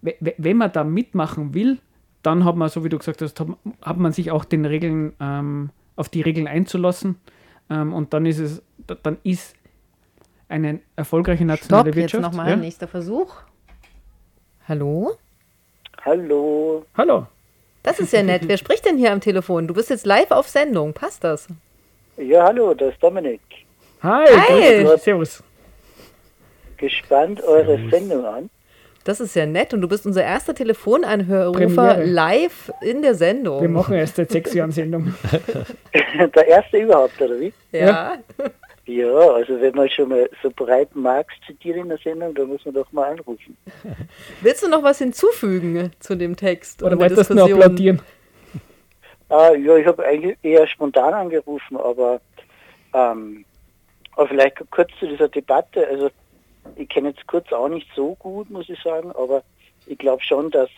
[0.00, 1.78] wenn man da mitmachen will,
[2.22, 3.38] dann hat man, so wie du gesagt hast,
[3.82, 7.16] hat, man sich auch den Regeln, ähm, auf die Regeln einzulassen.
[7.70, 8.62] Ähm, und dann ist es,
[9.02, 9.55] dann ist
[10.48, 12.22] eine erfolgreiche nationale Stopp, Wirtschaft.
[12.24, 12.56] Jetzt nochmal, ja?
[12.56, 13.34] nächster Versuch.
[14.68, 15.16] Hallo?
[16.04, 16.84] Hallo.
[16.96, 17.26] Hallo.
[17.82, 18.42] Das ist ja nett.
[18.46, 19.68] Wer spricht denn hier am Telefon?
[19.68, 20.92] Du bist jetzt live auf Sendung.
[20.92, 21.46] Passt das?
[22.16, 23.40] Ja, hallo, das ist Dominik.
[24.02, 24.26] Hi.
[24.26, 24.98] Hi.
[24.98, 25.42] Servus.
[26.76, 27.90] Gespannt eure Servus.
[27.90, 28.50] Sendung an.
[29.04, 33.62] Das ist ja nett und du bist unser erster Telefonanrufer live in der Sendung.
[33.62, 35.14] Wir machen erst seit sechs Jahren Sendung.
[36.34, 37.52] der erste überhaupt, oder wie?
[37.70, 37.86] Ja.
[37.86, 38.16] ja.
[38.86, 42.64] Ja, also wenn man schon mal so breit Marx zitiert in der Sendung, dann muss
[42.64, 43.56] man doch mal anrufen.
[44.42, 46.84] Willst du noch was hinzufügen zu dem Text?
[46.84, 47.62] Oder wolltest du noch Diskussion?
[47.62, 48.02] applaudieren?
[49.28, 52.20] Ah, ja, ich habe eigentlich eher spontan angerufen, aber,
[52.94, 53.44] ähm,
[54.12, 55.84] aber vielleicht kurz zu dieser Debatte.
[55.88, 56.10] Also
[56.76, 59.42] ich kenne jetzt Kurz auch nicht so gut, muss ich sagen, aber
[59.86, 60.70] ich glaube schon, dass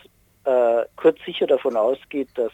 [0.45, 2.51] äh, Kurz sicher davon ausgeht, dass,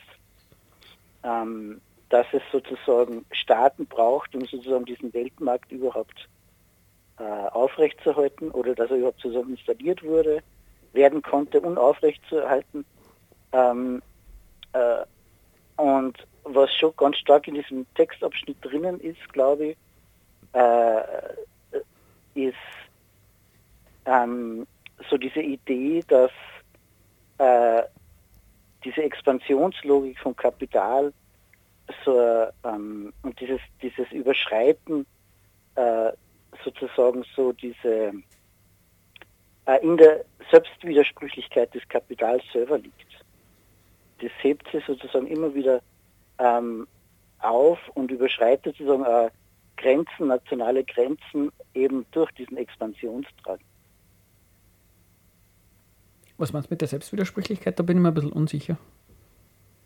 [1.24, 1.80] ähm,
[2.10, 6.28] dass es sozusagen Staaten braucht, um sozusagen diesen Weltmarkt überhaupt
[7.18, 10.42] äh, aufrechtzuerhalten oder dass er überhaupt zusammen installiert wurde,
[10.94, 12.86] werden konnte, um aufrechtzuerhalten.
[13.52, 14.02] Ähm,
[14.74, 19.78] äh, und was schon ganz stark in diesem Textabschnitt drinnen ist, glaube ich,
[20.54, 21.02] äh,
[22.36, 22.56] ist
[24.06, 24.68] ähm,
[25.10, 26.32] so diese Idee, dass
[27.40, 27.84] äh,
[28.84, 31.12] diese Expansionslogik vom Kapital
[32.04, 35.06] so, ähm, und dieses, dieses Überschreiten
[35.76, 36.12] äh,
[36.64, 38.14] sozusagen so diese
[39.66, 42.94] äh, in der Selbstwidersprüchlichkeit des Kapitals selber liegt.
[44.22, 45.82] Das hebt sich sozusagen immer wieder
[46.40, 46.88] ähm,
[47.40, 49.30] auf und überschreitet sozusagen äh,
[49.78, 53.60] Grenzen, nationale Grenzen eben durch diesen Expansionsdrang.
[56.38, 57.78] Was meinst du mit der Selbstwidersprüchlichkeit?
[57.80, 58.78] Da bin ich mir ein bisschen unsicher.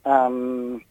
[0.06, 0.82] Ähm,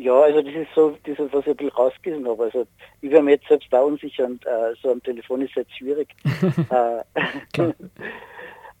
[0.00, 2.44] ja, also das ist so, dieses, was ich ein bisschen rausgelesen habe.
[2.44, 2.66] Also
[3.02, 6.08] ich wäre mir jetzt selbst da unsicher und äh, so am Telefon ist jetzt schwierig.
[6.70, 7.62] äh,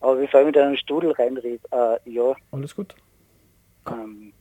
[0.00, 2.94] aber bevor ich mit einem Studel reinrede, äh, ja, Alles gut.
[3.86, 4.32] ähm,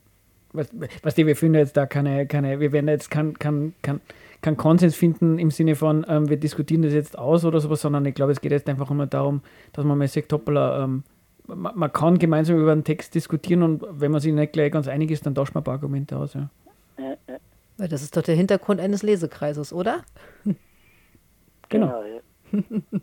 [0.54, 0.70] Was,
[1.04, 4.00] was die, wir finden jetzt da keine, keine, wir werden jetzt keinen kein, kein,
[4.42, 8.06] kein Konsens finden im Sinne von, ähm, wir diskutieren das jetzt aus oder sowas, sondern
[8.06, 9.42] ich glaube, es geht jetzt einfach nur darum,
[9.74, 11.04] dass man sagt, hoppala, ähm,
[11.46, 14.88] man, man kann gemeinsam über einen Text diskutieren und wenn man sich nicht gleich ganz
[14.88, 16.36] einig ist, dann tauscht man ein paar Argumente aus.
[16.36, 16.50] Ja.
[17.00, 17.40] Äh, äh,
[17.78, 20.04] Weil Das ist doch der Hintergrund eines Lesekreises, oder?
[21.70, 22.04] Genau.
[22.04, 22.60] ja.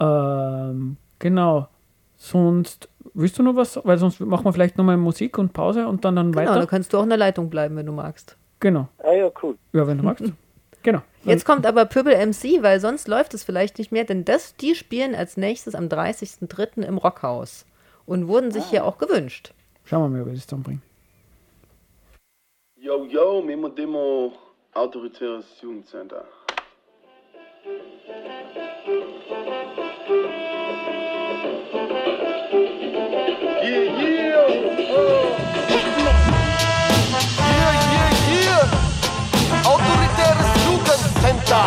[0.00, 1.68] Ähm, genau.
[2.16, 3.78] Sonst, willst du noch was?
[3.84, 6.60] Weil sonst machen wir vielleicht nochmal Musik und Pause und dann, dann Genau, weiter.
[6.60, 8.36] da kannst du auch in der Leitung bleiben, wenn du magst.
[8.60, 8.88] Genau.
[8.98, 9.56] Ah ja, cool.
[9.72, 10.24] Ja, wenn du magst.
[10.84, 11.00] Genau.
[11.22, 14.74] Jetzt kommt aber Pöbel MC, weil sonst läuft es vielleicht nicht mehr, denn das, die
[14.74, 16.82] spielen als nächstes am 30.03.
[16.82, 17.66] im Rockhaus
[18.04, 19.54] und wurden sich hier auch gewünscht.
[19.84, 20.82] Schauen wir mal, ob wir das zusammenbringen.
[22.82, 24.32] Yo, yo, Memo Demo,
[24.74, 26.24] autoritäres Jugendcenter.
[33.62, 34.46] Yeah, yeah,
[34.90, 35.36] oh.
[37.38, 38.66] Yeah, yeah, yeah.
[39.64, 41.66] Autoritäres Jugendcenter.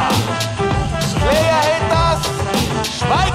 [1.00, 2.24] Slayer Haters,
[3.00, 3.35] schweigt.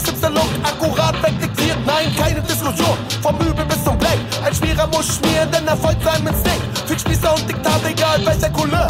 [0.00, 1.78] Sterile Ordnung, Look, akkurat wegdiktiert.
[1.86, 4.18] Nein, keine Diskussion, vom Übel bis zum Black.
[4.44, 6.60] Ein schwerer muss schmieren, denn Erfolg sein mit Steak.
[6.86, 8.86] Fixspießer und Diktat, egal welcher Couleur.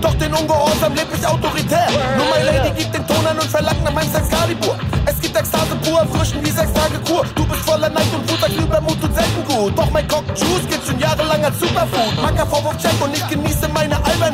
[0.00, 1.88] Doch den Ungehorsam lebt nicht autoritär.
[2.16, 4.76] Nur meine Lady gibt den Ton an und verlangt nach meinem Sexcalibur.
[5.06, 7.24] Es gibt Ekstase pur, am frischen wie sechs Tage Kur.
[7.34, 9.78] Du bist voller Neid und Wut, als Übermut tut selten gut.
[9.78, 12.22] Doch mein Cock Juice gilt schon jahrelang als Superfood.
[12.22, 13.43] Macker Vorwurf check und ich genieße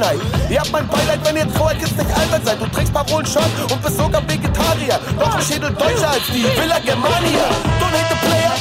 [0.03, 0.51] Albernheit.
[0.51, 2.61] Ihr habt mein Beileid, wenn ihr Trauerkids nicht albern seid.
[2.61, 4.99] Du trägst Parolen schon und bist sogar Vegetarier.
[5.19, 7.47] Doch ein Schädel deutscher als die Villa Germania.
[7.79, 8.55] Don't hate the player,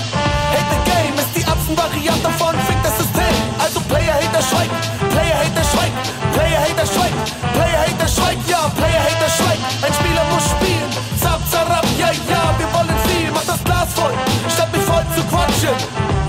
[0.53, 1.15] hate the game.
[1.17, 3.35] Ist die Apfen-Variante von Fick das System.
[3.59, 4.75] Also Player, Hater, schweigt.
[5.11, 5.97] Player, Hater, schweigt.
[6.33, 7.19] Player, Hater, schweigt.
[7.53, 8.43] Player, Hater, schweigt.
[8.49, 9.63] Ja, Player, Hater, schweigt.
[9.83, 10.89] Ein Spieler muss spielen.
[11.19, 13.31] Zap, zarab, ja, ja, wir wollen viel.
[13.31, 14.13] Mach das Glas voll,
[14.53, 15.75] statt mich voll zu quatschen.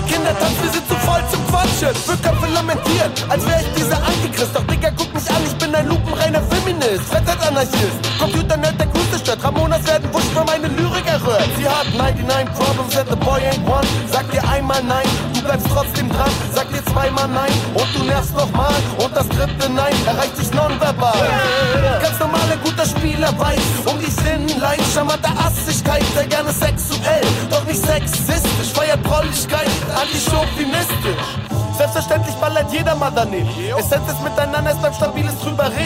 [0.07, 1.95] Kindertanz, wir sind zu voll zum Quatschen.
[1.95, 4.53] Für Köpfe lamentieren, als wäre ich dieser Antichrist.
[4.53, 4.65] Doch
[6.71, 7.03] Feminist.
[7.11, 9.39] Freizeitanarchist, Computer-Nerd, der Größte statt.
[9.43, 11.49] Ramonas werden wusch für meine Lyrik errührt.
[11.57, 13.87] Sie hat 99 Problems and the boy ain't one.
[14.11, 16.31] Sag dir einmal nein, du bleibst trotzdem dran.
[16.53, 18.75] Sag dir zweimal nein und du nervst nochmal.
[19.03, 21.29] Und das dritte Nein erreicht dich nonverbal.
[22.01, 24.79] Ganz normale guter Spieler weiß um die Sinnlein.
[24.93, 27.25] Charmante Assigkeit, sehr gerne sexuell.
[27.49, 31.51] Doch nicht sexistisch, feiert Prolligkeit, antichauvinistisch.
[31.77, 33.49] Selbstverständlich ballert jeder mal daneben.
[33.75, 35.80] Essenz ist miteinander, es bleibt stabiles drüber reden.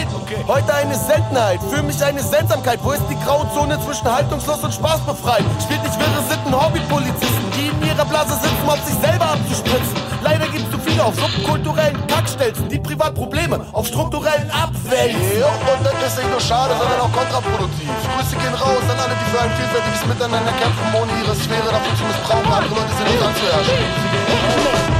[0.46, 2.78] Heute eine Seltenheit, für mich eine Seltsamkeit.
[2.84, 5.42] Wo ist die Grauzone zwischen haltungslos und spaßbefreit?
[5.58, 9.98] Spielt nicht wirre Sitten Hobbypolizisten, die in ihrer Blase sitzen, um sich selber abzuspritzen.
[10.22, 15.18] Leider gibt's zu viele auf subkulturellen Kackstelzen, die Privatprobleme auf strukturellen abwälzen.
[15.34, 17.90] Ja, und das ist nicht nur schade, sondern auch kontraproduktiv.
[18.14, 21.94] Grüße gehen raus an alle, die für ein vielfältiges Miteinander kämpfen, ohne ihre Sphäre dafür
[21.98, 23.82] zu missbrauchen, andere Leute sind nicht anzuherrschen.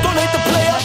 [0.02, 0.78] Don't hate the player,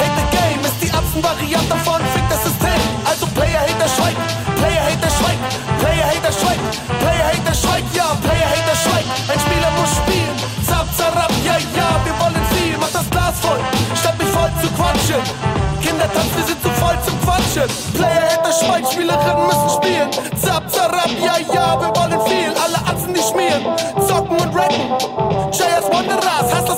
[0.00, 0.60] hate the game.
[0.64, 0.88] Ist die
[1.22, 2.80] Variante von Fick das System.
[3.04, 4.20] Also Player Hater schweigt,
[4.56, 5.40] Player Hater schweigt,
[5.80, 6.60] Player Hater schweigt,
[7.00, 9.08] Player Hater schweigt, ja, Player Hater schweigt.
[9.32, 10.36] Ein Spieler muss spielen,
[10.66, 13.60] zap, zarab, ja, ja, wir wollen viel, mach das Glas voll,
[13.96, 15.22] statt mich voll zu quatschen.
[15.80, 17.68] Kindertanz, wir sind zu voll zum Quatschen.
[17.94, 23.14] Player Hater schweigt, Spielerinnen müssen spielen, zap, zarab, ja, ja, wir wollen viel, alle Atzen,
[23.14, 23.64] die schmieren,
[24.06, 24.84] zocken und rappen.
[25.52, 26.77] JS Wanderers, Hustlers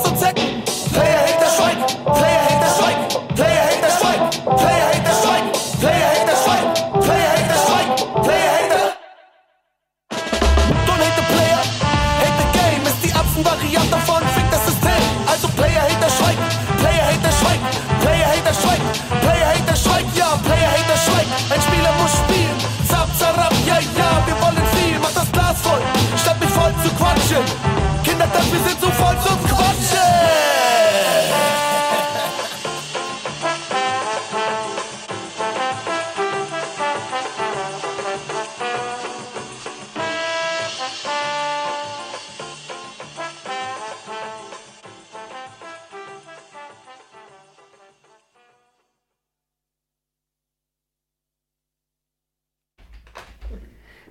[27.31, 28.03] quatschen.
[28.03, 29.41] Kinder, das wir sind so voll zum.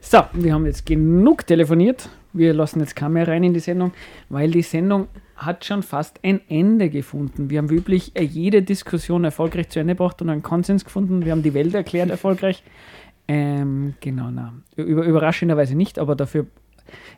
[0.03, 2.09] So, wir haben jetzt genug telefoniert.
[2.33, 3.93] Wir lassen jetzt mehr rein in die Sendung,
[4.28, 7.51] weil die Sendung hat schon fast ein Ende gefunden.
[7.51, 11.24] Wir haben wie üblich äh, jede Diskussion erfolgreich zu Ende gebracht und einen Konsens gefunden.
[11.24, 12.62] Wir haben die Welt erklärt erfolgreich.
[13.26, 16.47] Ähm, genau, na, über, überraschenderweise nicht, aber dafür,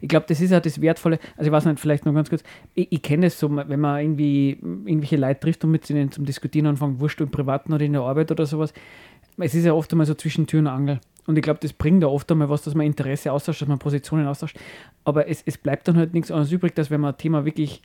[0.00, 1.18] ich glaube, das ist ja das Wertvolle.
[1.36, 2.42] Also ich weiß nicht, vielleicht noch ganz kurz,
[2.74, 6.24] ich, ich kenne es so, wenn man irgendwie irgendwelche Leute trifft und mit ihnen zum
[6.24, 8.72] Diskutieren anfangen, wurscht im Privaten oder in der Arbeit oder sowas.
[9.38, 11.00] Es ist ja oft einmal so zwischen Tür und Angel.
[11.26, 13.78] Und ich glaube, das bringt da oft einmal was, dass man Interesse austauscht, dass man
[13.78, 14.58] Positionen austauscht.
[15.04, 17.82] Aber es, es bleibt dann halt nichts anderes übrig, dass wenn man ein Thema wirklich,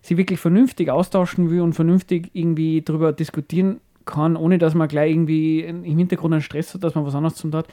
[0.00, 5.12] sie wirklich vernünftig austauschen will und vernünftig irgendwie darüber diskutieren kann, ohne dass man gleich
[5.12, 7.68] irgendwie im Hintergrund einen Stress hat, dass man was anderes zum hat,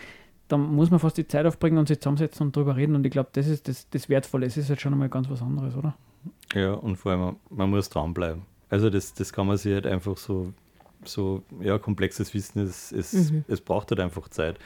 [0.48, 2.96] dann muss man fast die Zeit aufbringen und sich zusammensetzen und darüber reden.
[2.96, 4.46] Und ich glaube, das ist das, das Wertvolle.
[4.46, 5.96] Es ist halt schon einmal ganz was anderes, oder?
[6.54, 8.44] Ja, und vor allem, man muss dranbleiben.
[8.70, 10.54] Also das, das kann man sich halt einfach so,
[11.08, 13.44] so ja, komplexes Wissen, es, es, Mhm.
[13.48, 14.58] es braucht halt einfach Zeit.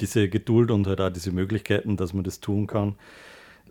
[0.00, 2.94] Diese Geduld und halt auch diese Möglichkeiten, dass man das tun kann,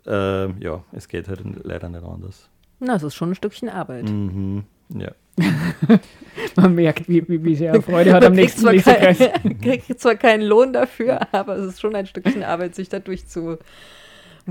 [0.06, 2.48] äh, ja, es geht halt leider nicht anders.
[2.80, 4.08] Na, es ist schon ein Stückchen Arbeit.
[4.08, 4.64] Mhm,
[4.94, 5.12] ja.
[6.56, 9.16] Man merkt, wie, wie, wie sehr er Freude hat am nächsten kein,
[9.60, 12.98] kriegt zwar keinen Lohn dafür, aber es ist schon ein Stückchen Arbeit, sich da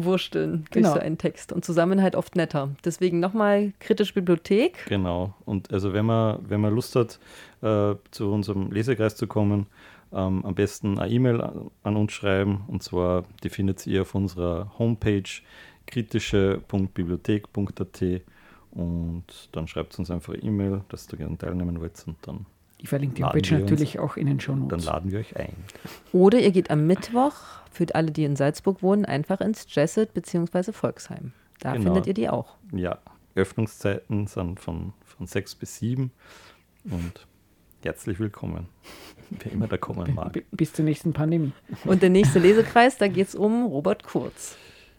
[0.02, 0.94] durchzuwursteln durch Genau.
[0.94, 1.52] so einen Text.
[1.52, 2.70] Und zusammen halt oft netter.
[2.86, 4.86] Deswegen nochmal kritische Bibliothek.
[4.88, 5.34] Genau.
[5.46, 7.20] Und also wenn man, wenn man Lust hat,
[7.62, 9.68] äh, zu unserem Lesekreis zu kommen,
[10.14, 12.64] ähm, am besten eine E-Mail an, an uns schreiben.
[12.68, 15.24] Und zwar, die findet ihr auf unserer Homepage
[15.86, 18.02] kritische.bibliothek.at
[18.72, 19.24] und
[19.54, 22.46] dann schreibt uns einfach eine E-Mail, dass ihr gerne teilnehmen wollt und dann,
[22.80, 24.86] Ich verlinke die Laden Homepage natürlich auch in den Show dann Notes.
[24.86, 25.56] laden wir euch ein.
[26.14, 27.34] Oder ihr geht am Mittwoch,
[27.72, 30.72] für alle, die in Salzburg wohnen, einfach ins Jesset bzw.
[30.72, 31.34] Volksheim.
[31.60, 31.86] Da Genau.
[31.86, 32.56] findet ihr die auch.
[32.72, 33.00] Ja,
[33.36, 36.12] Öffnungszeiten sind von, von 6 bis 7
[36.86, 37.28] und
[37.84, 38.68] herzlich willkommen,
[39.32, 40.44] wer immer da kommen mag.
[40.52, 41.52] Bis zur nächsten Pandemie.
[41.86, 44.56] Und der nächste Lesekreis, da geht es um Robert Kurz.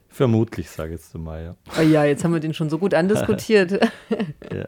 [0.08, 1.56] Vermutlich, sage ich jetzt mal, ja.
[1.78, 3.72] Oh ja, jetzt haben wir den schon so gut andiskutiert.
[4.52, 4.66] ja.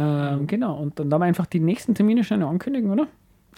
[0.00, 3.06] Ähm, genau, und dann haben wir einfach die nächsten Termine schnell ankündigen, oder?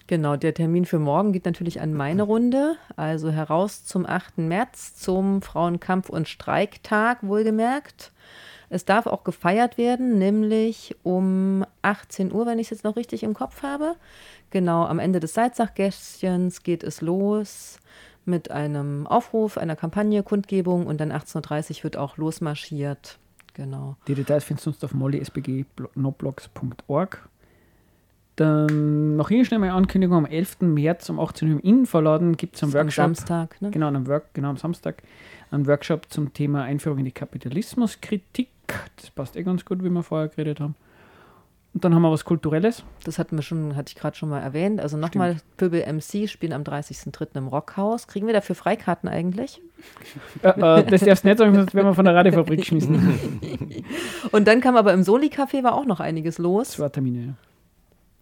[0.07, 2.75] Genau, der Termin für morgen geht natürlich an meine Runde.
[2.97, 4.39] Also heraus zum 8.
[4.39, 8.11] März, zum Frauenkampf- und Streiktag, wohlgemerkt.
[8.69, 13.23] Es darf auch gefeiert werden, nämlich um 18 Uhr, wenn ich es jetzt noch richtig
[13.23, 13.95] im Kopf habe.
[14.49, 17.79] Genau, am Ende des Salzach-Gästchens geht es los
[18.25, 23.19] mit einem Aufruf, einer Kampagne, Kundgebung und dann 18.30 Uhr wird auch losmarschiert.
[23.53, 23.95] Genau.
[24.07, 27.29] Die Details findest du uns auf mollysbg.noblogs.org.
[28.35, 30.61] Dann noch hier schnell mal eine Ankündigung: am 11.
[30.61, 33.05] März um 18 Uhr im Innenverladen gibt es einen Am Workshop.
[33.05, 33.69] Samstag, ne?
[33.69, 35.03] Genau, einen Work, genau, am Samstag.
[35.51, 38.49] Einen Workshop zum Thema Einführung in die Kapitalismuskritik.
[38.95, 40.73] Das passt eh ganz gut, wie wir vorher geredet haben.
[41.73, 42.83] Und dann haben wir was Kulturelles.
[43.03, 44.79] Das hatten wir schon, hatte ich gerade schon mal erwähnt.
[44.79, 47.35] Also nochmal, Pöbel MC spielen am 30.03.
[47.35, 48.07] im Rockhaus.
[48.07, 49.59] Kriegen wir dafür Freikarten eigentlich?
[50.43, 53.19] Äh, äh, das darfst du nicht sagen, sonst werden wir von der Radiofabrik geschmissen.
[54.31, 56.71] Und dann kam aber im Soli-Café war auch noch einiges los.
[56.71, 57.33] Zwei Termine, ja.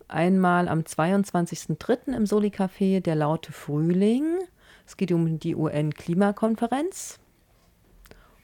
[0.08, 2.16] Einmal am 22.03.
[2.16, 4.39] im Soli-Café der laute Frühling.
[4.86, 7.20] Es geht um die UN-Klimakonferenz.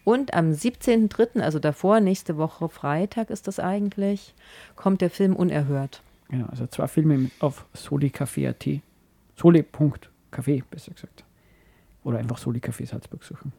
[0.07, 4.33] Und am 17.03., also davor, nächste Woche Freitag ist das eigentlich,
[4.77, 6.01] kommt der Film Unerhört.
[6.29, 8.65] Genau, also zwei Filme auf solicafé.at.
[9.35, 11.25] Soli.café, besser gesagt.
[12.05, 13.51] Oder einfach Soli-Café Salzburg suchen.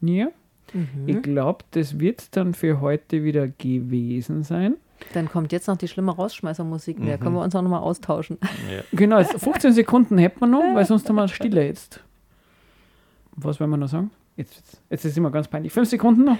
[0.00, 0.26] Ja,
[0.72, 1.06] Mhm.
[1.08, 4.74] ich glaube, das wird dann für heute wieder gewesen sein.
[5.14, 6.96] Dann kommt jetzt noch die schlimme Rausschmeißermusik.
[7.06, 8.38] Da können wir uns auch nochmal austauschen.
[8.68, 8.82] Ja.
[8.90, 12.00] Genau, jetzt 15 Sekunden hätten wir noch, weil sonst haben wir Stille jetzt.
[13.36, 14.10] Was wollen wir noch sagen?
[14.36, 15.72] Jetzt, jetzt, jetzt ist immer ganz peinlich.
[15.72, 16.38] Fünf Sekunden noch.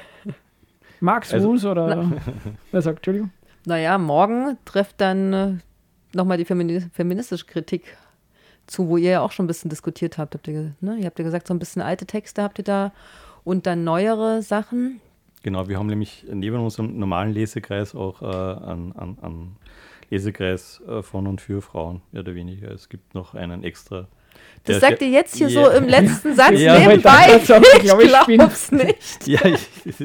[1.00, 2.10] Max Also- Rules oder
[2.72, 3.30] wer sagt, Entschuldigung?
[3.64, 5.52] Naja, morgen trifft dann äh,
[6.14, 7.96] nochmal die Femini feministische Kritik
[8.66, 10.34] zu, wo ihr ja auch schon ein bisschen diskutiert habt.
[10.34, 10.96] habt ihr, ne?
[10.98, 12.92] Ihr habt ja gesagt, so ein bisschen alte Texte habt ihr da
[13.44, 15.00] und dann neuere Sachen.
[15.42, 19.56] Genau, wir haben nämlich neben unserem normalen Lesekreis auch äh, einen, einen, einen
[20.10, 22.70] Lesekreis äh, von und für Frauen, mehr oder weniger.
[22.70, 24.08] Es gibt noch einen extra.
[24.64, 25.64] Das sagt ihr jetzt hier Ja.
[25.64, 27.36] so im letzten Satz Ja, ich nebenbei.
[27.36, 28.96] Ich ich, bin- glaub's nicht.
[29.26, 29.60] Ja, ich,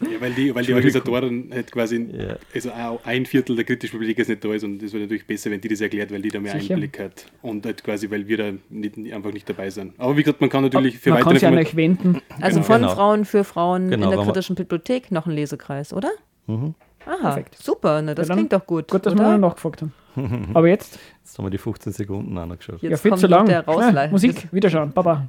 [0.00, 0.72] Ja, weil die, weil die.
[0.74, 2.36] Organisatoren halt quasi, Ja.
[2.54, 5.26] also auch ein Viertel der kritischen Bibliothek ist nicht da ist und das wäre natürlich
[5.26, 6.74] besser, wenn die das erklärt, weil die da mehr Sicher.
[6.74, 9.92] Einblick hat und halt quasi, weil wir da nicht, einfach nicht dabei sind.
[9.98, 12.20] Aber wie gesagt, man kann natürlich für Man kann sich an weitere euch wenden.
[12.40, 12.66] Also Genau.
[12.66, 12.94] von Genau.
[12.94, 16.10] Frauen für Frauen Genau, in der kritischen Bibliothek noch ein Lesekreis, oder?
[16.46, 16.74] Mhm.
[17.06, 17.56] Aha, Perfekt.
[17.62, 18.14] super, ne?
[18.14, 18.88] das Ja, klingt doch gut.
[18.88, 19.22] Gut, dass oder?
[19.24, 19.92] wir noch nachgefragt haben.
[20.54, 22.82] Aber jetzt, Jetzt haben wir die 15 Sekunden angeschaut.
[22.82, 23.48] Jetzt ja, viel kommt zu lang.
[23.48, 24.92] Rausleih- Musik, wiederschauen.
[24.92, 25.28] Baba.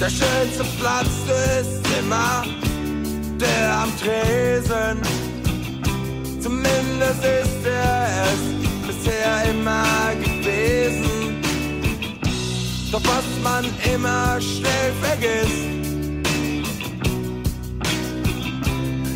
[0.00, 1.08] Der schönste Platz
[1.60, 2.44] ist immer
[3.40, 5.02] der am Tresen.
[6.40, 11.42] Zumindest ist er es bisher immer gewesen.
[12.92, 15.66] Doch was man immer schnell vergisst.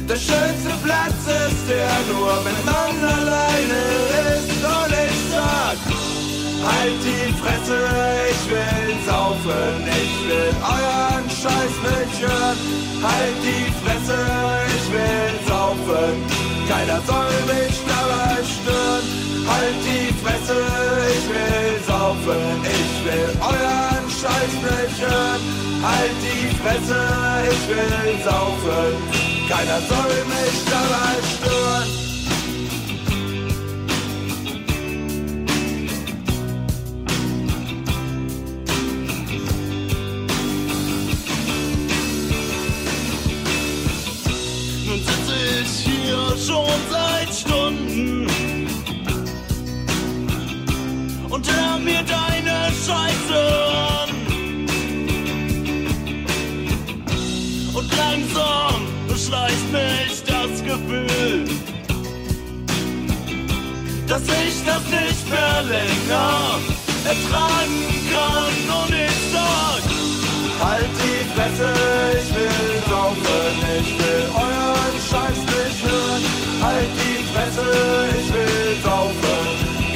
[0.08, 3.82] Der schönste Platz ist er nur, wenn man alleine
[4.36, 4.51] ist
[6.64, 7.78] Halt die Fresse,
[8.30, 12.58] ich will saufen, ich will euren Scheiß nicht hören.
[13.02, 14.18] Halt die Fresse,
[14.76, 16.14] ich will saufen,
[16.68, 19.04] keiner soll mich dabei stören.
[19.50, 20.58] Halt die Fresse,
[21.14, 25.40] ich will saufen, ich will euren Scheiß nicht hören.
[25.82, 27.00] Halt die Fresse,
[27.50, 28.92] ich will saufen,
[29.48, 32.11] keiner soll mich dabei stören.
[46.46, 48.26] Schon seit Stunden
[51.28, 53.40] und hör mir deine Scheiße
[53.98, 54.10] an.
[57.74, 61.44] Und langsam beschleicht mich das Gefühl,
[64.08, 66.58] dass ich das nicht mehr länger
[67.04, 67.82] ertragen
[68.12, 68.82] kann.
[68.82, 69.91] Und ich sag,
[70.62, 71.68] Halt die Fresse,
[72.18, 76.22] ich will saufen, ich will euren Scheiß nicht hören.
[76.62, 77.66] Halt die Fresse,
[78.18, 79.42] ich will saufen,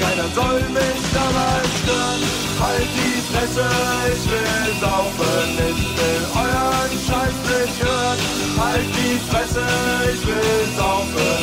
[0.00, 2.22] keiner soll mich dabei stören.
[2.58, 3.66] Halt die Fresse,
[4.12, 8.18] ich will saufen, ich will euren Scheiß nicht hören.
[8.58, 9.64] Halt die Fresse,
[10.12, 11.38] ich will saufen,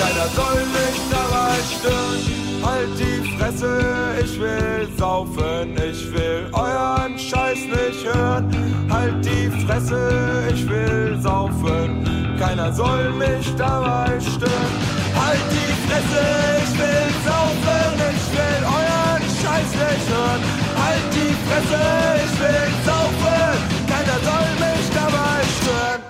[0.00, 2.51] keiner soll mich dabei stören.
[2.62, 3.80] Halt die Fresse,
[4.22, 8.48] ich will saufen, ich will euren Scheiß nicht hören.
[8.88, 12.04] Halt die Fresse, ich will saufen,
[12.38, 14.72] keiner soll mich dabei stören.
[15.18, 16.22] Halt die Fresse,
[16.62, 20.42] ich will saufen, ich will euren Scheiß nicht hören.
[20.82, 21.82] Halt die Fresse,
[22.24, 23.58] ich will saufen,
[23.90, 26.00] keiner soll mich dabei stören.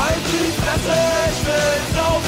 [0.00, 0.98] Halt die Fresse,
[1.30, 2.25] ich will saufen.